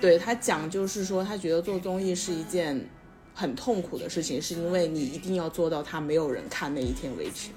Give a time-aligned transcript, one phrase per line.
[0.00, 2.88] 对他讲就是说，他觉得做综艺是一件
[3.34, 7.48] 很痛苦的事情，是因为你一定要做到他没有人看那一天为止。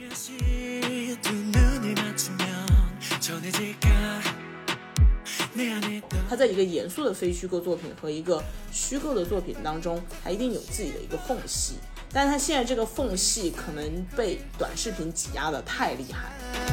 [6.29, 11.74] 他在一个严肃的非虚构作品和一个虚构的作品当中，他一定有自己的一个缝隙，
[12.14, 16.68] 但是他现在这个缝隙可能被短视频挤压的太厉害。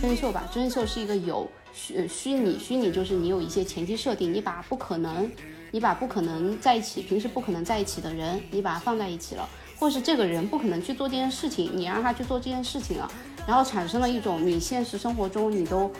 [0.00, 5.30] 真人秀吧，真人秀是一个有虚虚拟，虚拟就是你有一些前期设定，你把不可能，
[5.72, 9.46] 你把不可能在一起，平时不可能在一起的人，你把它放在一起了。
[9.78, 13.10] 或是这个人不可能去做这件事情，你让他去做这件事情了，
[13.46, 15.90] 然后产生了一种你现实生活中你都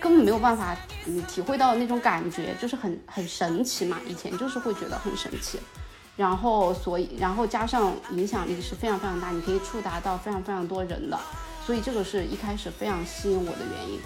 [0.00, 0.74] 根本没有办法
[1.06, 3.98] 嗯体会到的那种感觉，就是很很神奇嘛。
[4.06, 5.58] 以前就是会觉得很神奇，
[6.16, 11.18] 然后所以然后加上影响力是非常非常大，你可以触达到非常非常多人的，
[11.64, 14.00] 所以这个是一开始非常吸引我的原因。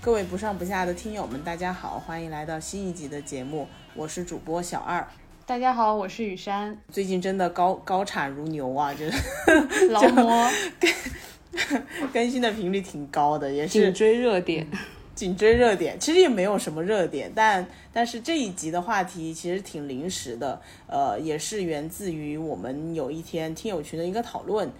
[0.00, 5.06] 各位不上不下的听友们，大家好，欢迎来到新一集的节目，我是主播小二。
[5.44, 6.78] 大家好，我是雨山。
[6.90, 10.50] 最近真的高高产如牛啊，就是 劳模
[12.12, 14.66] 更新的频率挺高的，也是紧追热点，
[15.14, 15.98] 紧追热点。
[15.98, 24.70] 其实也没有什么热点，但但是这一集的话题其实挺临时的，呃，也是源自于我们有一天听友群的一个讨论。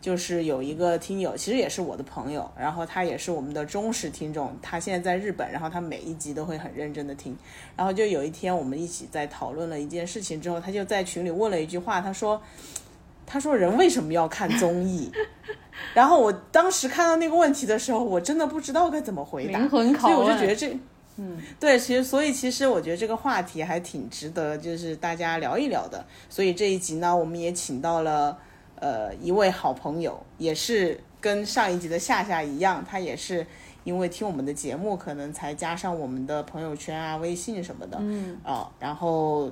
[0.00, 7.38] 就是有一个听友，其实也是我的朋友，然后他也是我们的忠实听众，他现在在日本，然后他每一集都会很认真的听，
[7.76, 12.42] 然后就有一天我们一起在讨论了一件事情之后，他就在群里问了一句话，他说，
[13.24, 15.08] 他说人为什么要看综艺？
[15.94, 20.78] 然后我当时看到那个问题的时候，我真的不知道该怎么回答，灵魂拷问，所以我就觉得这，
[21.16, 28.38] 嗯，对，其实所以其实我觉得这个话题还挺值得就是大家聊一聊的，所以这一集呢，我们也请到了。
[28.82, 33.46] 呃，一位好朋友，也是跟上一集的夏夏一样，他也是
[33.84, 37.96] 因为听我们的节目，可能才加上我们的朋友圈啊、微信什么的。
[38.00, 39.48] 嗯啊，然后，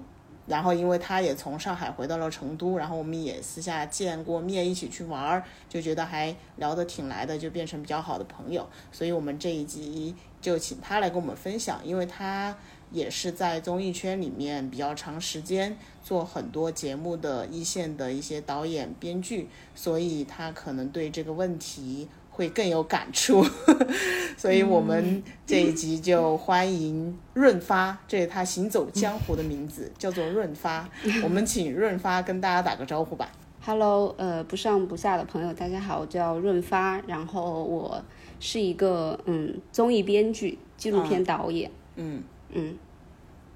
[0.50, 8.68] 然后因为他也从上海回到了成都，然后我们也私下见过面，一起去玩儿，就觉得还聊得挺来的，就变成比较好的朋友。
[8.92, 12.56] 所以我们这一集就请他来跟我们分享，因为他。
[12.92, 22.08] 也是在综艺圈里面比较长时间做很多节目的一线的一些导演、编剧，所以他可能对这个问题
[22.40, 23.44] 会更有感触。
[24.34, 30.88] 所以我们这一集就欢迎润发，这是他行走江湖的名字，叫做润发。
[31.22, 33.30] 我们请润发跟大家打个招呼吧。
[33.62, 38.02] Hello，呃，不上不下的朋友，大家好，我叫润发，然后我
[38.38, 42.22] 是一个嗯综艺编剧、纪录片导演，嗯。
[42.52, 42.74] 嗯，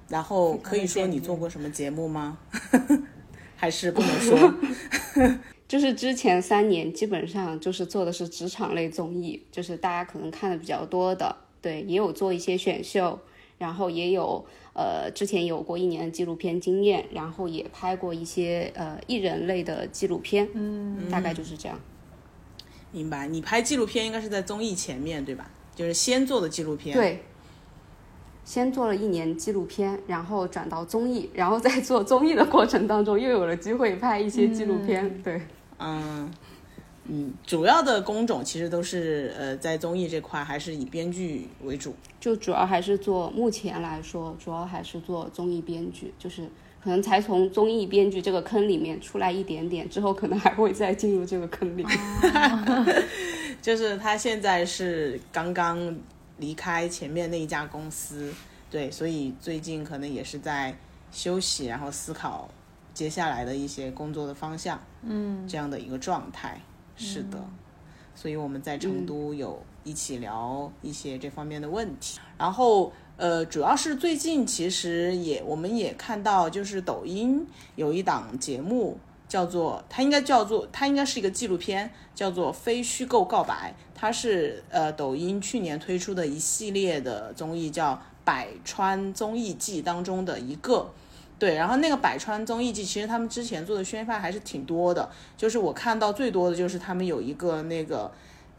[0.08, 2.36] 然后可以说你做过什么节目吗？
[3.56, 4.54] 还是不能说？
[5.74, 11.34] 就是之前三年基本上就是做的是职场类综艺，就是大家可能看的比较多的。
[11.60, 13.18] 对，也有做一些选秀，
[13.58, 20.48] 然后也有呃之前有过一年的纪录片经验，然后也拍过一些呃艺人类的纪录片。
[20.54, 21.76] 嗯，大概就是这样。
[22.92, 25.50] 明白，你拍纪录片应该是在综艺前面对吧？
[25.74, 26.96] 就是先做的纪录片。
[26.96, 27.20] 对。
[28.44, 35.22] 先做了一年纪录片，然后转到综艺，然后在做综艺的过程当中，又有了机会拍一些纪录片。
[35.22, 35.40] 对，
[35.78, 36.30] 嗯
[37.06, 41.94] 嗯，主要的工种其实都是呃在综艺这块，还是以编剧为主。
[42.18, 46.48] 就主要还是做，目前来说，主要还是做综艺编剧，就是
[46.82, 51.84] 可能才从综艺编剧这个坑里面出来一点点，之后可能还会再进入这个坑里。
[53.62, 55.96] 就是他现在是刚刚。
[56.38, 58.34] 离开前面那一家公司，
[58.68, 60.76] 对，所以最近可能也是在
[61.12, 62.50] 休息，然后思考
[62.94, 66.60] 接下来的一些工作的方向，嗯，这样的一个状态，
[66.96, 67.44] 是的，
[68.14, 77.46] 所以我们在成都有一起聊一些这方面的问题，然后呃，主要是最近其实也我们也看到，就是抖音
[77.76, 78.96] 有一档节目。
[79.26, 83.74] 叫做它应该叫做它应该是一个纪录片，叫做《非虚构告白》。
[83.92, 90.92] 它是呃抖音去年推出的一系列的综艺，叫《百川综艺季》当中的一个。
[91.44, 98.10] 对，然后那个《百川综艺季》其实他们之前做的宣发还是挺多的，就是我看到最多的就是他们有一个那个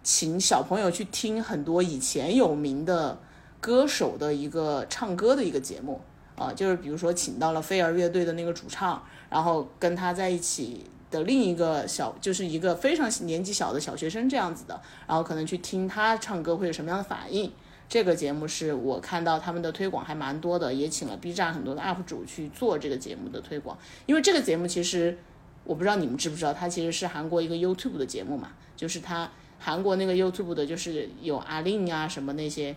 [0.04, 3.18] 请小朋友去听很多以前有名的
[3.60, 6.00] 歌手的一个唱歌的一个节目
[6.36, 9.02] 啊，就是比如说请到了飞儿乐队的那个主唱。
[9.28, 17.52] 然后跟他在一起的另一个小，就是一个非常年纪小的小学生这样子的，然后可能去听他唱歌会有什么样的反应，
[17.88, 23.78] 这个节目是我看到他们的推广还蛮多的，也请了 B 站很多的 UP 主去做这个节目的推广。
[24.06, 25.18] 因为这个节目其实
[25.64, 32.76] 我不知道你们知不知道，它其实是韩国一个 YouTube 的节目嘛，就是它韩国那个 YouTube 的，就是有阿令啊什么那些，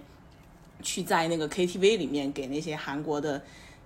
[0.82, 3.42] 去在那个 KTV 里面给那些韩国的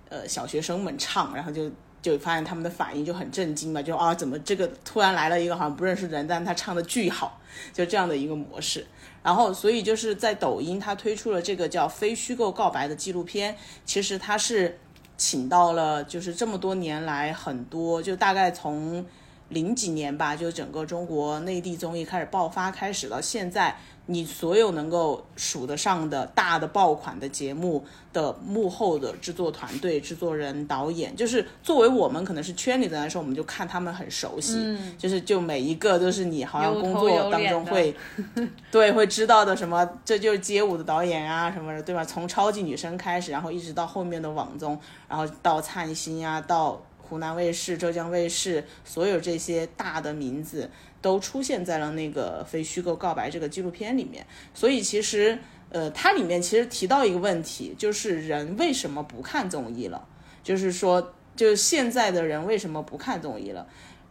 [0.09, 1.71] 呃小学生们唱，然后就。
[2.03, 7.39] 就发现他们的反应就很震惊嘛，就啊，怎么这个突然来了一个好像不认识人，但他唱的巨好，
[7.71, 8.85] 就这样的一个模式。
[9.23, 13.55] 然后，所以就是在抖音，他推出了这个叫《非虚构告白》的纪录片。
[13.85, 14.77] 其实他是
[15.15, 19.05] 请到了，就是这么多年来很多，就大概从
[19.47, 23.73] 零几年吧，就整个中国内地综艺开始爆发开始到现在。
[24.05, 37.95] 你所有能够数得上的大的爆款的节目的幕后的制作团队、制作人、导演，就是作为我们可能是圈里的来说，我们就看他们很熟悉，就是就每一个都是你好像工作当中会，
[38.69, 42.03] 对会知道的什么，这就是街舞的导演啊什么的，对吧？
[42.03, 44.77] 从超级女声开始，然后一直到后面的网综，
[45.07, 50.69] 然后到灿星啊，到湖南卫视、浙江卫视，所有这些大的名字。
[51.03, 55.37] 都出现在了那个《非虚构告白》这个纪录片里面，所以其实，
[55.69, 60.07] 呃，它里面其实提到一个问题，就是人为什么不看综艺了？
[60.41, 63.67] 就是说，就是现在的人为什么不看综艺了？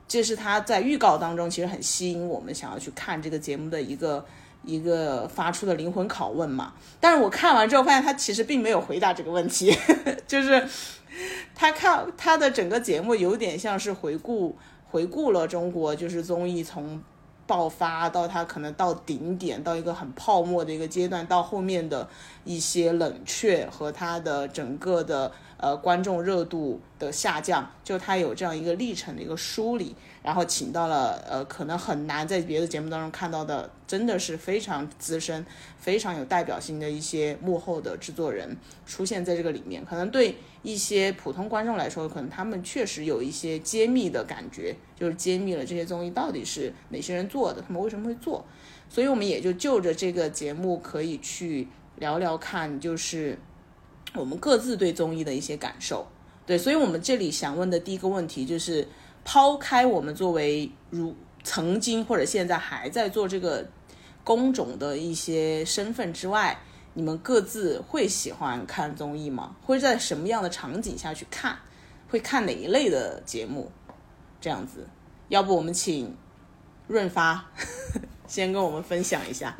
[0.06, 4.26] 这是他在预告当中其实很吸引我们想要去看这个节目的一个
[4.62, 6.74] 一个发出的灵魂拷问嘛。
[7.00, 9.74] 但是我看完之后发现他其实并没有回答这个问题，
[10.28, 10.68] 就是
[11.54, 14.58] 他看他的整个节目有点像是回顾。
[14.92, 17.02] 回顾了中国就是综艺从
[17.46, 22.06] 爆发到它可能到顶点，到一个很泡沫的一个阶段，到后面的
[22.44, 29.96] 一些冷却和它的整个的呃观众热度的下降，就它有这样一个历程的一个梳理。
[30.22, 35.44] 然后请到了呃，可能很难在别的节目当中看到的，真的是非常资深、
[35.76, 39.84] 非常有代表性的一些幕后的制作人出现在这个里面。
[39.84, 48.44] 可能对一些普通观众来说，可能他们确实有一些揭秘的感觉，就是揭秘了这些综艺到底是哪些人做的，他们为什么会做。
[48.88, 51.66] 所以我们也就就着这个节目可以去
[51.96, 53.36] 聊聊看，就是
[54.14, 56.06] 我们各自对综艺的一些感受。
[56.46, 58.86] 对，所以我们这里想问的第一个问题就是。
[59.24, 61.14] 抛开我们作为如
[61.44, 63.68] 曾经或者现在还在做这个
[64.24, 66.56] 工种的一些身份之外，
[66.94, 69.56] 你们各自会喜欢看综艺吗？
[69.62, 71.58] 会在什么样的场景下去看？
[72.08, 73.70] 会看哪一类的节目？
[74.40, 74.86] 这样子，
[75.28, 76.16] 要不我们请
[76.86, 77.50] 润发
[78.26, 79.56] 先跟我们分享一下。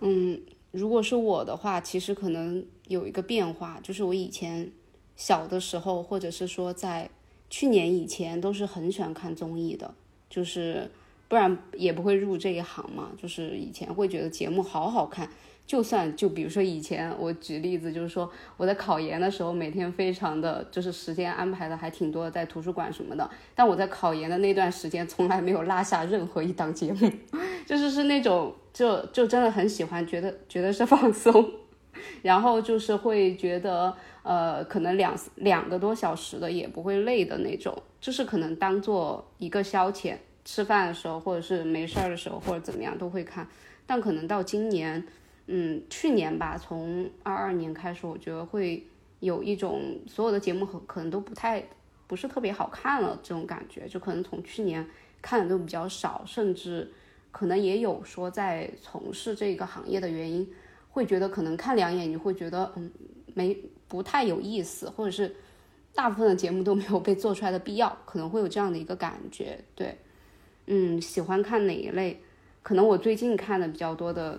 [0.00, 0.40] 嗯，
[0.70, 4.70] 如果是我的话，其实可能有一个变化，就是我以前
[5.16, 7.10] 小的时候，或者是说在。
[7.48, 9.94] 去年以前都是很喜欢看综艺的，
[10.28, 10.90] 就是
[11.28, 13.10] 不然也不会入这一行嘛。
[13.20, 15.28] 就是以前会觉得节目好好看，
[15.66, 23.30] 就算就比如说以前我举例子，就是说我在考研的时候，每天非常的就是时间安排的还挺多，在图书馆什么的。
[23.54, 27.10] 但我在考研的那段时间，从来没有落下任何一档节目，
[27.64, 31.48] 就是是那种就就真的很喜欢，觉得觉得是放松，
[32.22, 33.96] 然后就是会觉得。
[34.26, 43.46] 呃，可能两两个多小时的也不会累的那种，就是可能当做一个消遣，吃饭的时候或者是没事儿的时候或者怎么样都会看。
[43.86, 45.06] 但可能到今年，
[45.46, 48.84] 嗯，去年吧，从二二年开始，我觉得会
[49.20, 51.62] 有一种所有的节目可可能都不太
[52.08, 54.84] 不是特别好看了这种感觉，就可能从去年
[55.22, 56.90] 看的都比较少，甚至
[57.30, 60.44] 可能也有说在从事这个行业的原因，
[60.90, 62.90] 会觉得可能看两眼你会觉得嗯
[63.32, 63.56] 没。
[63.96, 65.34] 不太有意思，或者是
[65.94, 69.58] 大部分的节目都没有被做出来的必要， 可能会有这样的一个感觉。
[69.74, 69.96] 对，
[70.66, 72.20] 嗯，喜欢看哪一类？
[72.62, 74.38] 可能我最近看的比较多的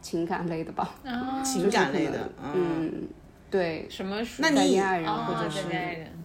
[0.00, 0.96] 情感类的吧，
[1.44, 3.06] 情感类的，嗯，
[3.48, 4.16] 对，什么？
[4.40, 5.62] 那你恋爱人或者是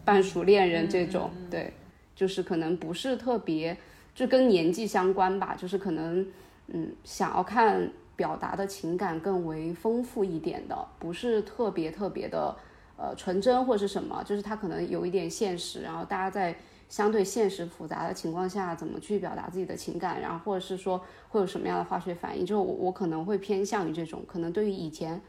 [0.04, 1.72] 半熟恋人这种，对，
[2.16, 3.78] 就是可能不是特别，
[4.16, 6.26] 就跟年纪相关吧，就是可能，
[6.70, 7.92] 嗯，想要看。
[8.22, 12.56] 表达的情感更为丰富一点的，不是特别特别的，
[12.96, 16.56] 呃，纯真或是什么，就是它可能有一点现实，然后大家在
[16.88, 25.20] 相对现实复杂的情况下，怎么去表达自己的情感，然后或者是说会有什么样的化学反应，就我我可能会偏向于这种，可能对于以前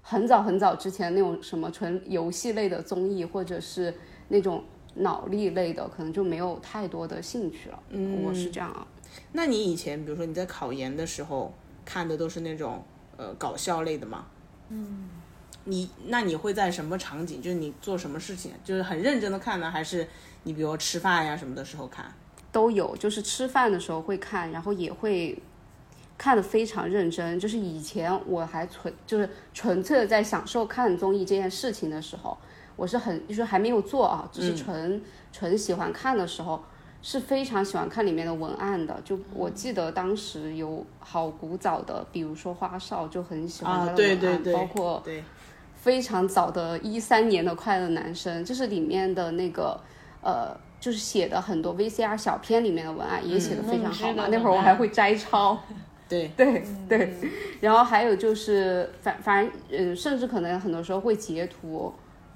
[0.00, 3.92] 很早很早之前那种什么纯游戏类的综艺，或者是
[4.28, 4.64] 那种
[4.94, 7.78] 脑力类的，可能就没有太多的兴趣了。
[7.90, 8.86] 嗯，我是这样啊。
[9.32, 11.52] 那你以前，比如说你在考研的时候。
[11.88, 12.84] 看的都是那种
[13.16, 14.26] 呃搞笑类的嘛，
[14.68, 15.08] 嗯，
[15.64, 17.40] 你那你会在什么场景？
[17.40, 20.06] 就是你做什么事情，就是很认真的看呢，还是
[20.42, 22.12] 你比如吃饭呀什么的时候看？
[22.52, 25.40] 都有，就是吃饭的时候会看，然后也会
[26.18, 27.40] 看的非常认真。
[27.40, 32.36] 就是以前我还纯就是纯粹的在享受看综艺这件事情的时候，
[32.76, 35.02] 我是很就是还没有做啊，只是纯、
[35.32, 36.62] 纯喜欢看的时候，
[37.00, 39.00] 是非常喜欢看里面的文案的。
[39.04, 45.22] 就我记得当时有好古早的，比如说花少就很喜欢他啊，的文对案，对对，包括对，
[45.76, 49.80] 非常早的一三年的《快乐男生》，就是里面的那个
[50.22, 54.26] 呃，就是写的很多 VCR 小片里面的文案也写的非常好嘛。
[54.26, 55.56] 嗯那会儿我还会摘抄，
[56.08, 57.14] 对对对。
[57.60, 61.92] 然后还有就是反反正嗯，甚至可能很多时候会截图，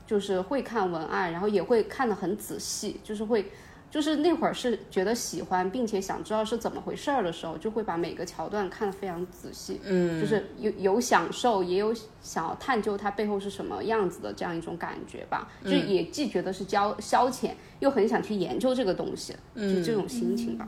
[0.07, 3.45] 就是会看文案，然后也会看的很仔细，就是会。
[3.93, 9.79] 就是那会儿是觉得喜欢，并且想知道是怎么回事儿的时候，就会把每个桥段看得非常仔细。
[9.85, 15.47] 嗯，就是有有享受，也有想要探究它背后是什么样子的这样一种感觉吧。
[15.63, 20.67] 就也既觉得是消消遣，又很想去研究这个东西，就这种心情吧。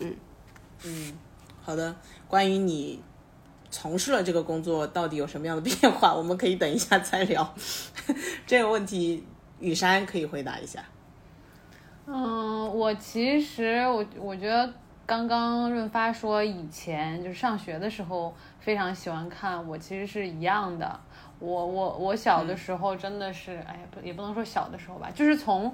[0.00, 0.14] 嗯
[0.84, 1.12] 嗯
[1.62, 1.96] 好的，
[2.28, 3.00] 关于你
[3.70, 7.54] 从事了这个工作到底有什么样的变化，我们可以等一下再聊。
[8.46, 9.24] 这个问题，
[9.60, 10.84] 雨山可以回答一下。
[12.12, 14.72] 嗯，我其实我我觉得
[15.06, 20.98] 刚刚润发说以前就是上学的时候非常喜欢看，我其实是一样的。
[21.38, 25.72] 我我我小的时候真的是，哎呀，不也不能说小的时候吧，就是从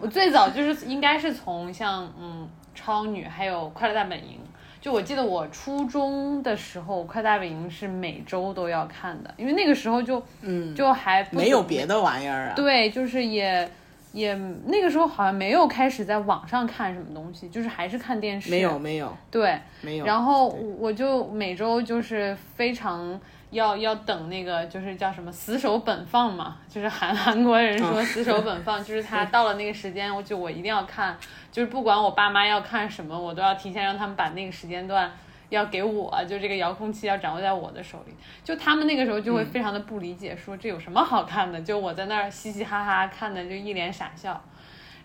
[0.00, 4.38] 我 最早就是应该是从像嗯超女还有快乐大本营，
[4.80, 12.52] 就我记得我初中的时候，快乐大本营是每周都要看的，因为那个时候就嗯就还没有别的玩意儿啊。
[12.54, 13.68] 对，就是也
[14.12, 14.34] 也
[14.66, 18.50] 那个时候好像没有开始在网上看什么东西，就是还是看电视。
[18.50, 20.04] 没有没有对，没有。
[20.04, 31.16] 然后我就每周就是非常要要等那个就是叫什么死守本放嘛，就是韩韩国人说死守本放，就是他到了那个时间，我就我一定要看，
[31.52, 35.10] 就是不管我爸妈要看什么，我都要提前让他们把那个时间段。
[35.50, 38.14] 要给我，就这个遥控器要掌握在我的手里。
[38.42, 41.60] 就他们那个时候就会非常的不理解，说这有什么好看的？
[41.60, 44.42] 就我在那儿嘻嘻哈哈看的，就一脸傻笑。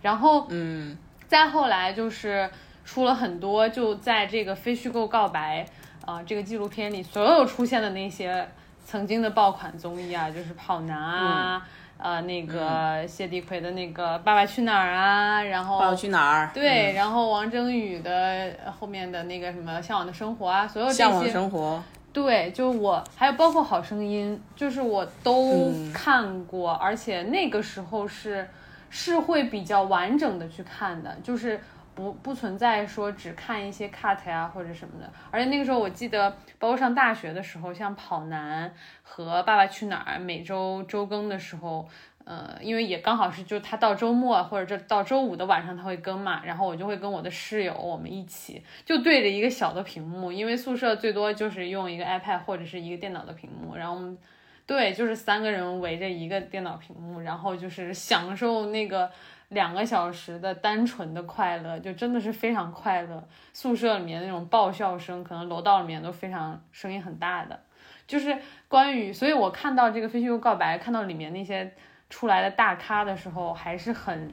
[0.01, 0.97] 然后，嗯，
[1.27, 2.49] 再后来就是
[2.85, 5.65] 出了很多，就在这个非虚构告白
[6.05, 8.47] 啊、这个纪录片里，所有出现的那些
[8.83, 11.67] 曾经的爆款综艺啊，就是跑男啊。
[11.97, 16.51] 呃，那个谢涤奎的那个《爸爸去哪儿》啊，然后爸爸去哪儿？
[16.53, 21.81] 对，然后王征宇的后面的那个什么《向往的生活》啊，所有这向往些，生活。
[22.11, 28.47] 对，就我还有包括《好声音》，就是我都嗯看过，而且那个时候是
[28.89, 31.59] 是会比较完整的去看的，就是
[31.95, 35.11] 不不存在说只看一些 cut 呀、或者什么的。
[35.31, 38.69] 而且那个时候我记得，包括上大学的时候，像《跑男》
[39.01, 41.87] 和《爸爸去哪儿》每周周更的时候。
[42.27, 54.17] 呃，因为也刚好是就他到周末或者这到周五的晚上他会更嘛，然后我就会跟我的室友我们一起就对着一个小的屏幕，因为宿舍最多就是用一个 iPad 或者是一个电脑的屏幕，然后我们
[54.65, 59.07] 对就是三个人围着一个电脑屏幕，然后就是享受那个
[59.49, 63.27] 两个小时的单纯的快乐，就真的是非常快乐。
[63.53, 67.59] 宿舍里面那种爆笑声，可能楼道里面都非常声音很大的，
[68.07, 68.37] 就是
[68.67, 71.73] 关于，所以我看到这个《非虚构告白》，看到里面那些。
[72.07, 74.31] 出来的大咖的时候，还是很，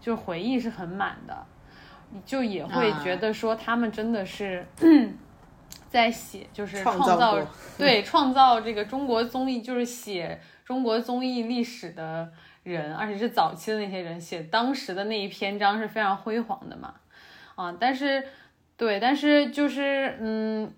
[0.00, 1.46] 就回忆是很满的，
[2.24, 4.66] 就也会觉得说他们真的是、
[5.90, 7.38] 在写，就是创创造
[7.76, 16.94] 对创造这个中国综艺，就是写中国综艺历史的人，而且是早期的那些人写当时的那一篇章是非常辉煌的嘛，
[17.54, 18.26] 啊，但是
[18.76, 20.74] 对，但是就是嗯。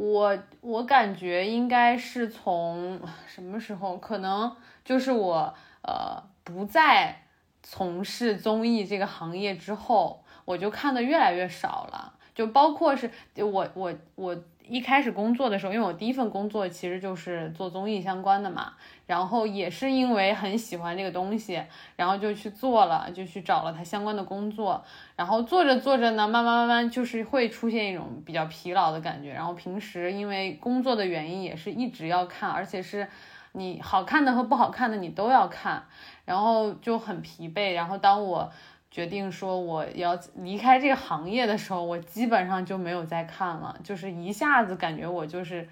[0.00, 3.96] 我我感觉应该是从什么时候？
[3.96, 7.24] 可能就是我呃不再
[7.64, 12.14] 从事综艺这个行业之后，我就看的越来越少了。
[12.32, 18.74] 就包括是我我我一开始工作的时候，因为我第一份工作其实就是做综艺相关的嘛，
[19.06, 21.62] 然后也是因为很喜欢这个东西，
[21.96, 24.84] 然后就去做了，就去找了它相关的工作。
[25.16, 29.32] 然后做着做着呢，慢慢慢慢就是会出现一种比较疲劳的感觉。
[29.32, 33.08] 然后平时因为工作的原因，也是一直要看，而且是
[33.52, 35.82] 你好看的和不好看的你都要看，
[36.24, 37.72] 然后就很疲惫。
[37.72, 38.52] 然后当我
[38.90, 45.68] 决定说我要离开这个行业的时候，我基本上就没有再看了，就是一下子感觉我就是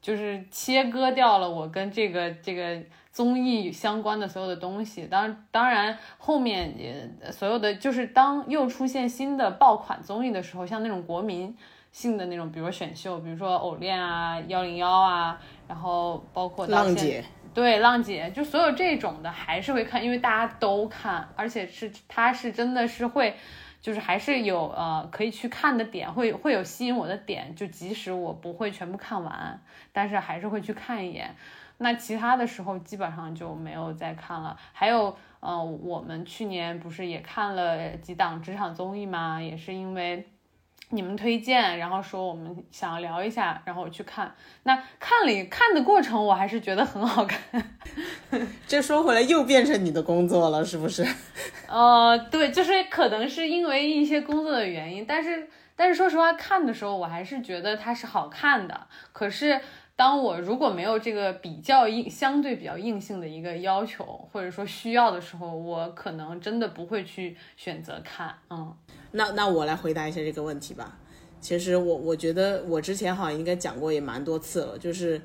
[0.00, 5.06] 就是切割掉了我跟这个这个综艺相关的所有的东西。
[5.06, 11.56] 当当然后面也所有的就是当又出现新的爆款综艺的时候，像那种国民
[11.90, 17.24] 性的那种，比如说选秀，比如说偶练啊、幺零幺啊，然后包括到现浪姐，
[17.58, 23.34] 对，浪姐就所有这种的还是会看，因为大家都看，而且是他是真的是会，
[23.80, 29.60] 就是还是有呃可以去看的点，会会有吸引我的点，就即使我不会全部看完，
[29.92, 31.34] 但是还是会去看一眼。
[31.78, 34.56] 那其他的时候基本上就没有再看了。
[34.72, 39.42] 还有，呃，我们去年不是也看了几档职场综艺吗？
[39.42, 40.24] 也是因为
[40.90, 44.34] 你们推荐，然后说我们想要聊一下，然后我去看。
[44.62, 47.40] 那看了看的过程，我还是觉得很好看。
[48.66, 51.06] 这说回来又变成你的工作了，是不是？
[51.68, 58.86] 呃，对，就是可能是因为一些工作的原因，但是但是说实话，看的时候我还是觉得它是好看的。
[59.12, 59.60] 可是。
[59.98, 68.32] 当我如果没有这个比较硬、相对比较硬性的一个要求，或者说需要的时候，我可能真的不会去选择看。
[68.48, 68.72] 嗯，
[69.12, 70.98] 那那我来回答一下这个问题吧。
[71.40, 75.20] 其实我我觉得我之前好像应该讲过也蛮多次了，就是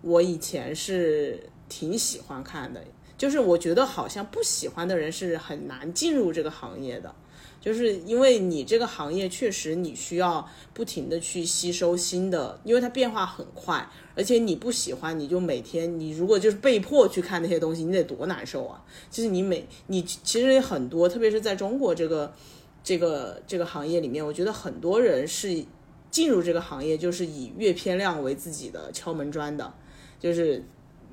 [0.00, 2.82] 我以前是挺喜欢看的，
[3.16, 7.14] 就是我觉得好像不喜欢的人是很难进入这个行业的。
[7.60, 18.84] 就是因为你这个行业确实你需要不停的去吸收新的，因为它变化很快，而且你不喜欢，你就每天你如果就是被迫去看那些东西，你得多难受啊！
[19.08, 22.34] 就是你每你其实很多，特别是在中国这个
[22.82, 25.64] 这个这个行业里面，我觉得很多人是
[26.10, 29.72] 进入这个行业就是以阅片量为自己的敲门砖的，
[30.18, 30.62] 就是。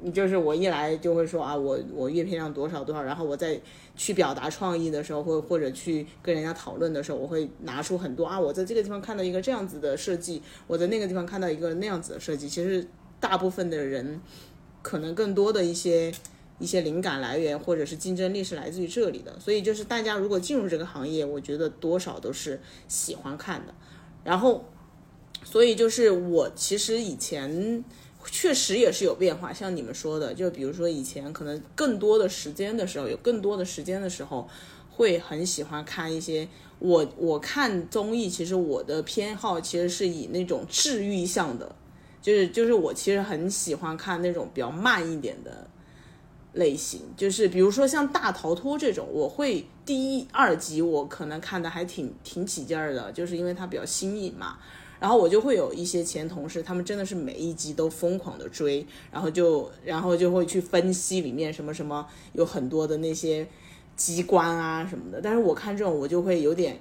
[0.02, 3.60] 你就是我一来就会说啊，我我阅片量多少多少，然后我再
[3.98, 12.48] 去表达创意的时候，或或者去跟人家讨论的时候，我会拿出很多啊，我在这个地方看到一个这样子的设计，我在那个地方看到一个那样子的设计。
[12.48, 12.88] 其实
[13.20, 14.22] 大部分的人
[14.82, 16.10] 可能更多的一些
[16.60, 19.40] 一些灵感来源或者是竞争力是来自于这里的。
[19.40, 23.74] 所以就是大家如果进入这个行业，我觉得多少都是喜欢看的。
[24.24, 24.66] 然后，
[25.44, 27.84] 所以就是我其实以前。
[28.32, 34.48] 确实也是有变化，像你们说的，就比如说以前可能更多的时间的时候，有更多的时间的时候，
[34.92, 36.48] 会很喜欢看一些
[36.80, 41.74] 我我看综艺，其实我的偏好其实是以那种治愈向的，
[42.22, 45.66] 就是就是我其实很喜欢看那种比较慢一点的
[46.54, 54.58] 类型，就是比如说像大逃脱这种，我会第一二集我可能看的还挺挺起劲儿的，就是因为它比较新颖嘛。
[55.00, 63.48] 然后我就会有一些前同事，他们真的是每一集都疯狂的追，然后就然后就会去分析里面什么什么，有很多的那些
[63.96, 65.22] 机关啊什么的。
[65.22, 66.78] 但是我看这种我就会有点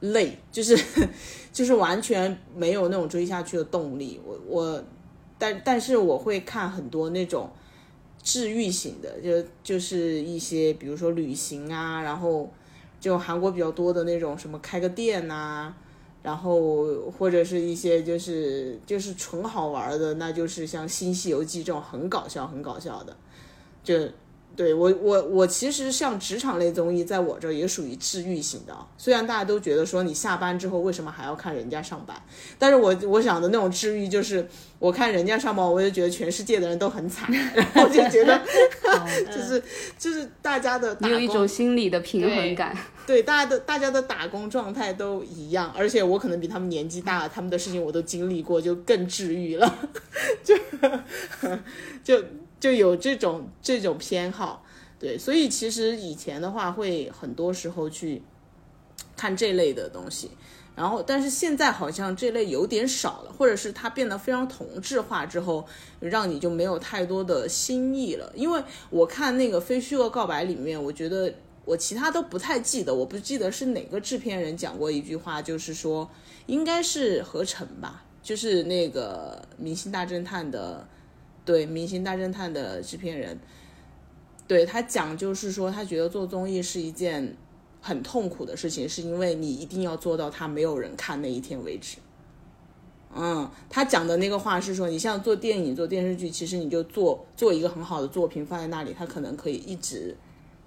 [0.00, 0.74] 累，就是
[1.52, 4.18] 就是完全没有那种追下去的动力。
[4.24, 4.82] 我我
[5.36, 7.50] 但但是我会看很多那种
[8.22, 12.50] 治愈型的，就就是一些比如说旅行啊，然后
[13.00, 15.74] 就韩国比较多的那种什么开个店呐。
[16.22, 23.16] 然后或者是一些就是就是纯好玩的，那就是像《新西游记》这种很搞笑很搞笑的，
[23.82, 24.06] 就
[24.56, 28.76] 对我我我其实像职场类综艺，在我这也属于治愈型的。
[28.98, 32.20] 虽然大家都觉得说你下班之后为什么还要看人家上班，
[32.58, 34.46] 但是我我想的那种治愈就是
[34.78, 38.40] 我看人家上班，我就觉得全世界的人都很惨，然后就觉得
[39.30, 39.62] 就是
[39.98, 42.76] 就是大家的你有一种心理的平衡感。
[43.06, 49.78] 对，大家的大家的打工状态都一样，而且我可能比他们年纪大，他们的事情我都经历过，就更治愈了，
[50.44, 50.54] 就
[52.04, 52.24] 就
[52.60, 54.64] 就有这种这种偏好。
[55.00, 58.22] 对，所以其实以前的话会很多时候去
[59.16, 60.30] 看这类的东西，
[60.76, 65.66] 然后但是现在好像这类有点少了，或者是它变得非常同质化之后，
[65.98, 68.30] 让你就没有太多的新意了。
[68.36, 71.34] 因为我看那个《非虚构告白》里面，我觉得。
[71.66, 76.08] 我其他都不太记得，我不记得是哪个制片人讲过一句话，就是说
[76.46, 80.84] 应该是何晨吧，就是那个《明星大侦探》的，
[81.50, 83.36] 对《明星大侦探》的制片人，
[84.46, 87.36] 对他讲就是说他觉得做综艺是一件
[87.80, 91.96] 很痛苦的事情，是因为你一定要做到他没有人看那一天为止。
[93.14, 100.16] 嗯，他讲的那个话是说，你像做电影、做电视剧，其实你就做做一个很好的作品放在那里，他可能可以一直。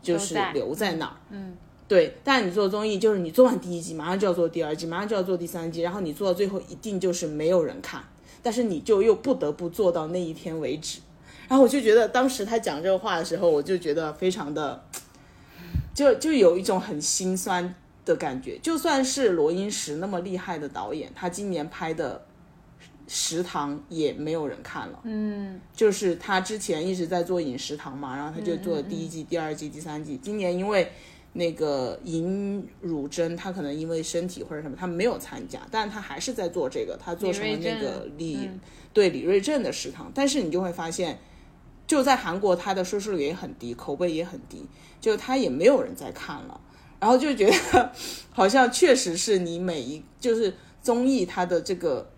[0.02, 1.56] 就是留在那儿，嗯，
[1.88, 2.18] 对。
[2.26, 8.04] 但你做综艺，就是你做完第一季，马上就要做第二季，马上就要做第三季，然后你做到最后，一定就是没有人看，
[8.44, 11.00] 但是你就又不得不做到那一天为止。
[11.48, 14.84] 然后我就觉得，当时他讲这个话的时候，我就觉得非常的，
[15.96, 17.74] 就就有一种很心酸
[18.06, 18.60] 的感觉。
[18.60, 22.26] 就算是罗英石那么厉害的导演，他今年拍的。
[23.06, 30.18] 食堂也没有人看了，嗯，就是他之前一直在做饮食堂嘛，然后他就做了第一季、第二季、第三季。
[30.24, 30.90] 今年因为
[31.34, 38.50] 那个尹汝贞，她可能因为身体或者什么，她没有参加，但她还是在做这个，她做成了那个李
[38.94, 40.12] 对李瑞镇的食堂。
[40.14, 41.20] 但是你就会发现，
[41.86, 44.66] 就在韩国，他的收视率也很低，口碑也很低，
[45.02, 46.62] 就他也没有人在看了。
[47.00, 47.92] 然后就觉得
[48.32, 52.10] 好像确实是你每一就是综艺它的这个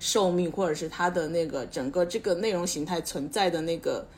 [0.00, 4.08] 寿命，或者是它的那个整个这个内容形态存在的那个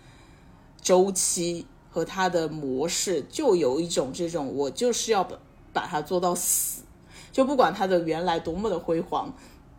[0.81, 5.39] 周期和他的模式，就有一种这种我就是要把
[5.75, 6.83] 把它做到死，
[7.31, 9.33] 就不管它的原来多么的辉煌，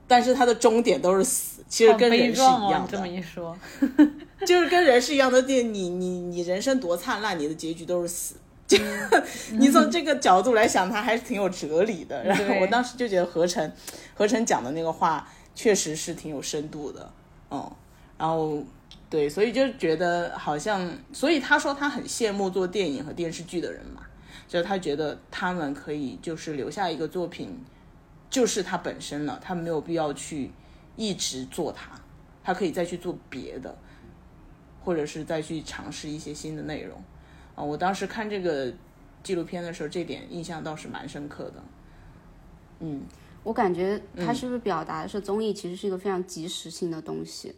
[0.08, 1.64] 但是它的终点都是死。
[1.68, 2.92] 其实跟人是一样的。
[2.92, 3.58] 这么一说，
[4.46, 5.42] 就是跟人是一样的。
[5.42, 8.36] 你你你你人生多灿烂，你的结局都是死。
[8.68, 8.78] 就
[9.54, 12.24] 你从这个角度来想，他还是挺有哲理的。
[12.24, 13.74] 然后我当时就觉得何晨，
[14.14, 17.12] 何晨讲的那个话确实是挺有深度的。
[17.50, 17.72] 嗯，
[18.18, 18.64] 然后
[19.14, 24.02] 对，所以就觉得好像，所以他说他很羡慕做电影和电视剧的人嘛，
[24.48, 27.56] 就是他觉得他们可以就是留下一个作品，
[28.28, 30.50] 就是他本身了，他没有必要去
[30.96, 31.92] 一直做它，
[32.44, 33.78] 他可以再去做别的，
[34.84, 36.98] 或者是再去尝试一些新的内容。
[37.54, 38.74] 啊，我当时看这个
[39.22, 41.64] 纪录片的时候，这点印象倒是蛮深刻的。
[42.80, 43.04] 嗯，
[43.44, 47.54] 我感觉他是不是表达的是综艺其实是一个非常即时性的东西，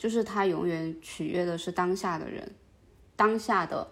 [0.00, 2.50] 就是他永远取悦的是当下的人，
[3.14, 3.86] 当下的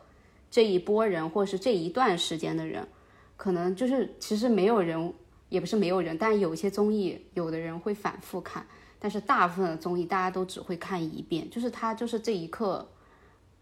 [0.51, 2.89] 这一波人，或是这一段时间的人，
[3.37, 5.13] 可能就是其实没有人，
[5.51, 8.67] 也不是没有人，但有一些综艺，有的人会反复看，
[8.99, 12.89] 但是大部分的综艺大家都只会看一遍，就是他就是这一刻。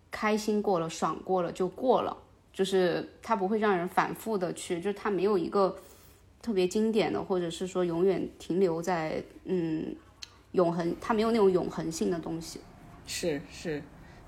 [0.09, 2.17] 开心过了，爽过了就过了，
[2.51, 5.77] 就是他不会让人反复的去，就是他没有一个
[6.41, 9.95] 特别经典的，或者是说永远停留在嗯
[10.57, 12.59] 永恒，它没有那种永恒性的东西。
[13.07, 13.81] 是是，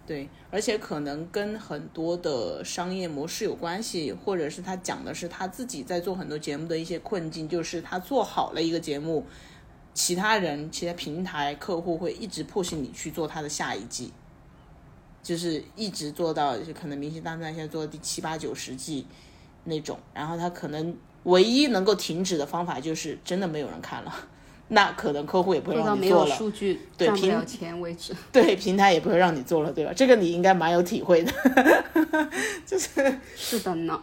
[0.06, 9.26] 对，而且可能跟很多的商业模式有关系，或者是他讲的是他自己在做很多节目的一些困境，就是他做好了一个节目，
[9.92, 14.12] 其他人、其他平台、客户会一直迫使你去做他的下一季。
[15.20, 19.04] 就是一直做到，就可能《明星大战》现在做到第七八九十季
[19.64, 24.14] 那种，然后他可能唯一能够停止的方法就是真的没有人看了，
[24.68, 29.92] 那可能客户也不会让你做了，数据对赚不了钱为止， 对平台也不会让你做了，对吧？
[29.94, 31.32] 这个你应该蛮有体会的，
[32.66, 34.00] 就是是的呢，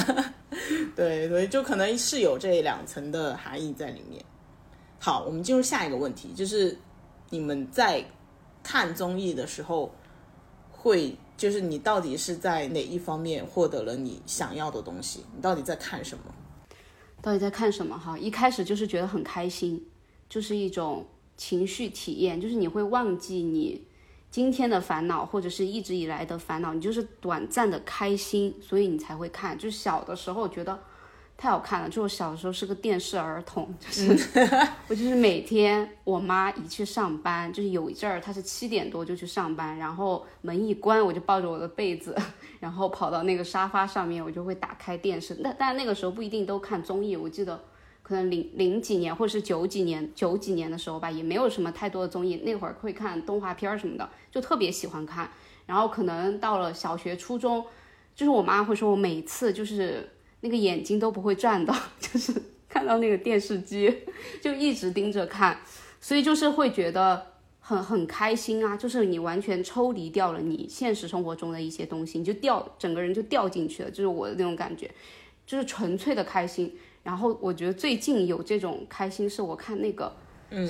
[0.94, 4.24] 对，所以就可能是有这两层的含义在里面。
[4.98, 6.76] 好，我们进入下一个问题，就是
[7.30, 8.04] 你们在
[8.62, 9.92] 看综艺的时候。
[10.80, 15.26] 会就是你到底是在哪一方面获得了你想要的东西？
[15.34, 16.24] 你到底在看什么？
[17.20, 17.98] 到底在看什么？
[17.98, 19.84] 哈，一开始就是觉得很开心，
[20.28, 23.84] 就是一种情绪体验，就是你会忘记你
[24.30, 29.58] 今天的烦恼或者是一直以来的烦恼，你就是短暂的开心，所以你才会看。
[29.58, 30.78] 就小的时候觉得。
[31.40, 31.88] 太好看了！
[31.88, 34.28] 就我小的时候是个电视儿童，就是
[34.88, 42.12] 我就是每天我妈一去上班，就是有一阵儿她是七点多就去上班，然后门一关，我就抱着我的被子，
[42.58, 45.38] 然后跑到那个沙发上面，我就会打开电视。
[45.44, 47.62] 但但那个时候不一定都看综艺，我记得
[48.02, 55.30] 可能零零几年或者是九几年九几年的时候吧，也没有什么太多的综艺，那会儿会看动画片儿什么的，就特别喜欢看。
[55.66, 57.64] 然后可能到了小学初中，
[58.16, 60.10] 就是我妈会说我每次就是。
[60.40, 62.32] 那个眼睛都不会转的， 就是
[62.68, 63.92] 看到那个电视机
[64.40, 65.58] 就一直盯着看，
[66.00, 67.26] 所以就是会觉得
[67.60, 74.90] 很很开心啊，就是你完全抽离掉了你现实生活中的一些东西，你就掉整个人就掉进去了，就是我的那种感觉，
[75.46, 76.74] 就是纯粹的开心。
[77.02, 80.12] 然后我觉得最近有这种开心，是我看那个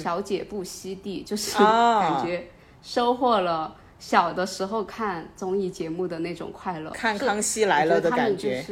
[0.01, 2.49] 小姐不吸地，就是感觉
[2.81, 8.65] 收获了小的时候看综艺节目的那种快乐，看康熙来了的感觉。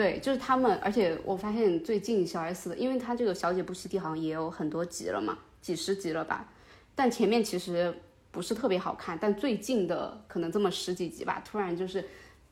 [0.00, 6.48] 对，就是他们，而且我发现最近小 S 的，因为他这个小姐不吸地好像也有很多集了嘛，几十集了吧，
[6.94, 7.94] 但前面其实
[8.30, 12.02] 不是特别好看，但最近的可能这么十几集吧，突然就是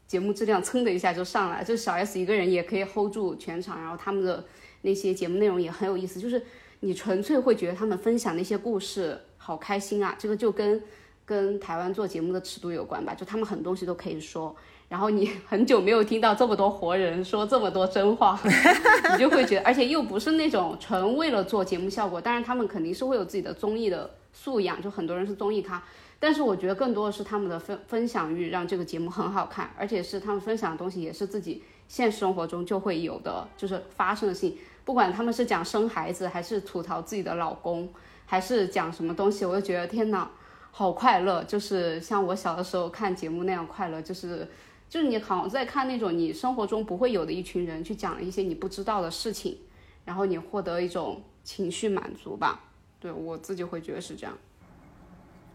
[0.07, 4.45] 节目质量噌的一下就上来，就小 S 一个人也可以 hold 住全场，然后他们的
[4.83, 6.43] 那些节目内容也很有意思，就是
[6.81, 10.83] 你纯粹会觉得他们分享那些故事好开心啊，这个就跟
[11.25, 14.55] 跟台湾做节目的尺度有关吧，就他们很多东西都可以说。
[14.89, 18.41] 然后你很久没有听到这么多活人说这么多真话，
[19.13, 22.19] 你就会觉得，而且又不是那种纯为了做节目效果。
[22.19, 25.83] 当然，他们肯定是会有自己的综艺的素养，就很多人是综艺咖。
[26.19, 34.57] 但是我觉得更多的是他们的分分享欲让这个节目很好看，而且是他们分享的东西也是自己现实生活中就会有的，就是发生的事情。
[34.87, 37.87] 不管他们是讲生孩子，还是吐槽自己的老公，
[38.25, 40.31] 还是讲什么东西，我就觉得天哪，
[40.71, 41.45] 好快乐！
[41.45, 44.49] 就是像我小的时候看节目那样快乐，就是。
[44.89, 49.59] 就是你好像在看那种你生活中不会有的一群人去讲一些你不知道的事情，
[50.05, 52.65] 然后你获得一种情绪满足吧。
[52.99, 54.37] 对我自己会觉得是这样。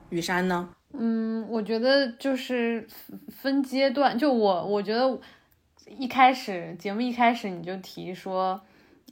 [0.09, 0.69] 雨山呢？
[0.91, 2.87] 嗯，我觉得就是
[3.29, 4.15] 分阶段。
[4.17, 5.19] 就我，我觉得
[5.87, 8.61] 一开始节目一开始你就提说，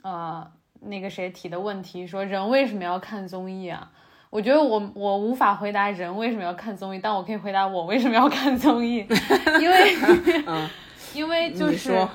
[0.03, 0.49] 呃，
[0.81, 3.91] 那个谁提的问题说人为什么要看综艺啊？
[4.31, 9.05] 我觉得我我无法回答人为什么要看综艺，但我可以回答我为什么要看综艺，
[9.59, 9.93] 因为
[11.13, 12.07] 因为就是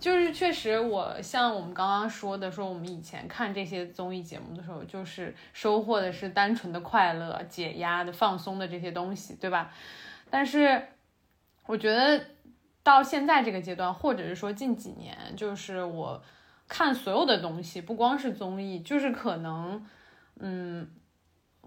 [0.00, 9.70] 就是确实我像我们刚刚说的，说我们以前看这些综艺节目的时候，就是收获的是单纯的快乐、解压的、放松的这些东西，对吧？
[10.30, 10.82] 但是
[11.66, 12.18] 我觉得
[12.82, 16.22] 到现在这个阶段，或者是说近几年，就是我
[16.66, 19.84] 看所有的东西，不光是综艺，就是可能
[20.40, 20.88] 嗯。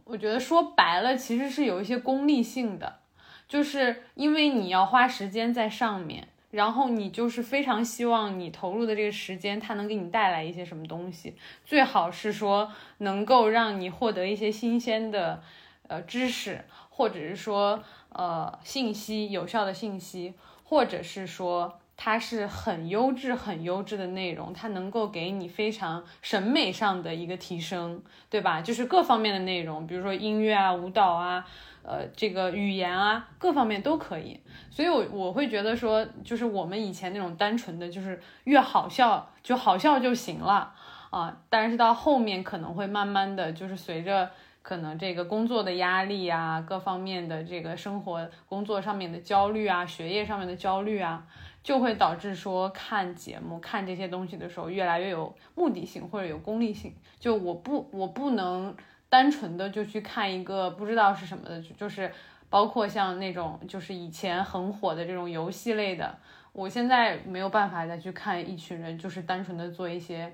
[0.10, 3.02] 我觉得说白了，其实是有一些功利性的，
[3.48, 15.44] 就是因为你要花时间在上面，然后你就是非常希望你投入的这个时间，它能给你带来一些什么东西，最好是说能够让你获得一些新鲜的
[15.88, 21.80] 呃知识，或者是说呃信息有效的信息，或者是说。
[22.02, 28.62] 它是很优质、很优质的内容，它能够给你非常审美上的一个提升，对吧？
[28.62, 31.46] 就是各方面的内容，比如说音乐啊、舞蹈啊，
[31.84, 34.40] 呃，这个语言啊，各方面都可以。
[34.72, 40.74] 所以，我我会觉得说，就是我们以前那种单纯的就是越好笑就好笑就行了
[41.10, 44.32] 啊，但是到后面可能会慢慢的就是随着
[44.62, 51.26] 可能这个工作的压力啊，各方面的这个生活工作上面的焦虑啊，学业上面的焦虑啊。
[51.62, 56.94] 就会导致说看节目、看这些东西的时候越来越有目的性或者有功利性。
[57.20, 58.76] 就我不我不能
[59.10, 62.12] 单纯的就去看一个不知道是什么的，就是
[62.50, 66.18] 包括像那种就是以前很火的这种游戏类的，
[66.54, 70.32] 我现在没有办法再去看一群人就是单纯的做一些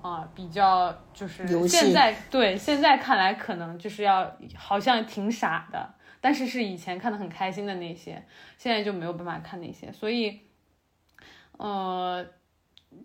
[0.00, 5.94] 啊比较就是现在对现在看来可能就是要好像挺傻的。
[6.22, 8.24] 但是是以前看的很开心的那些，
[8.56, 10.38] 现在就没有办法看那些，所以，
[11.58, 12.24] 呃，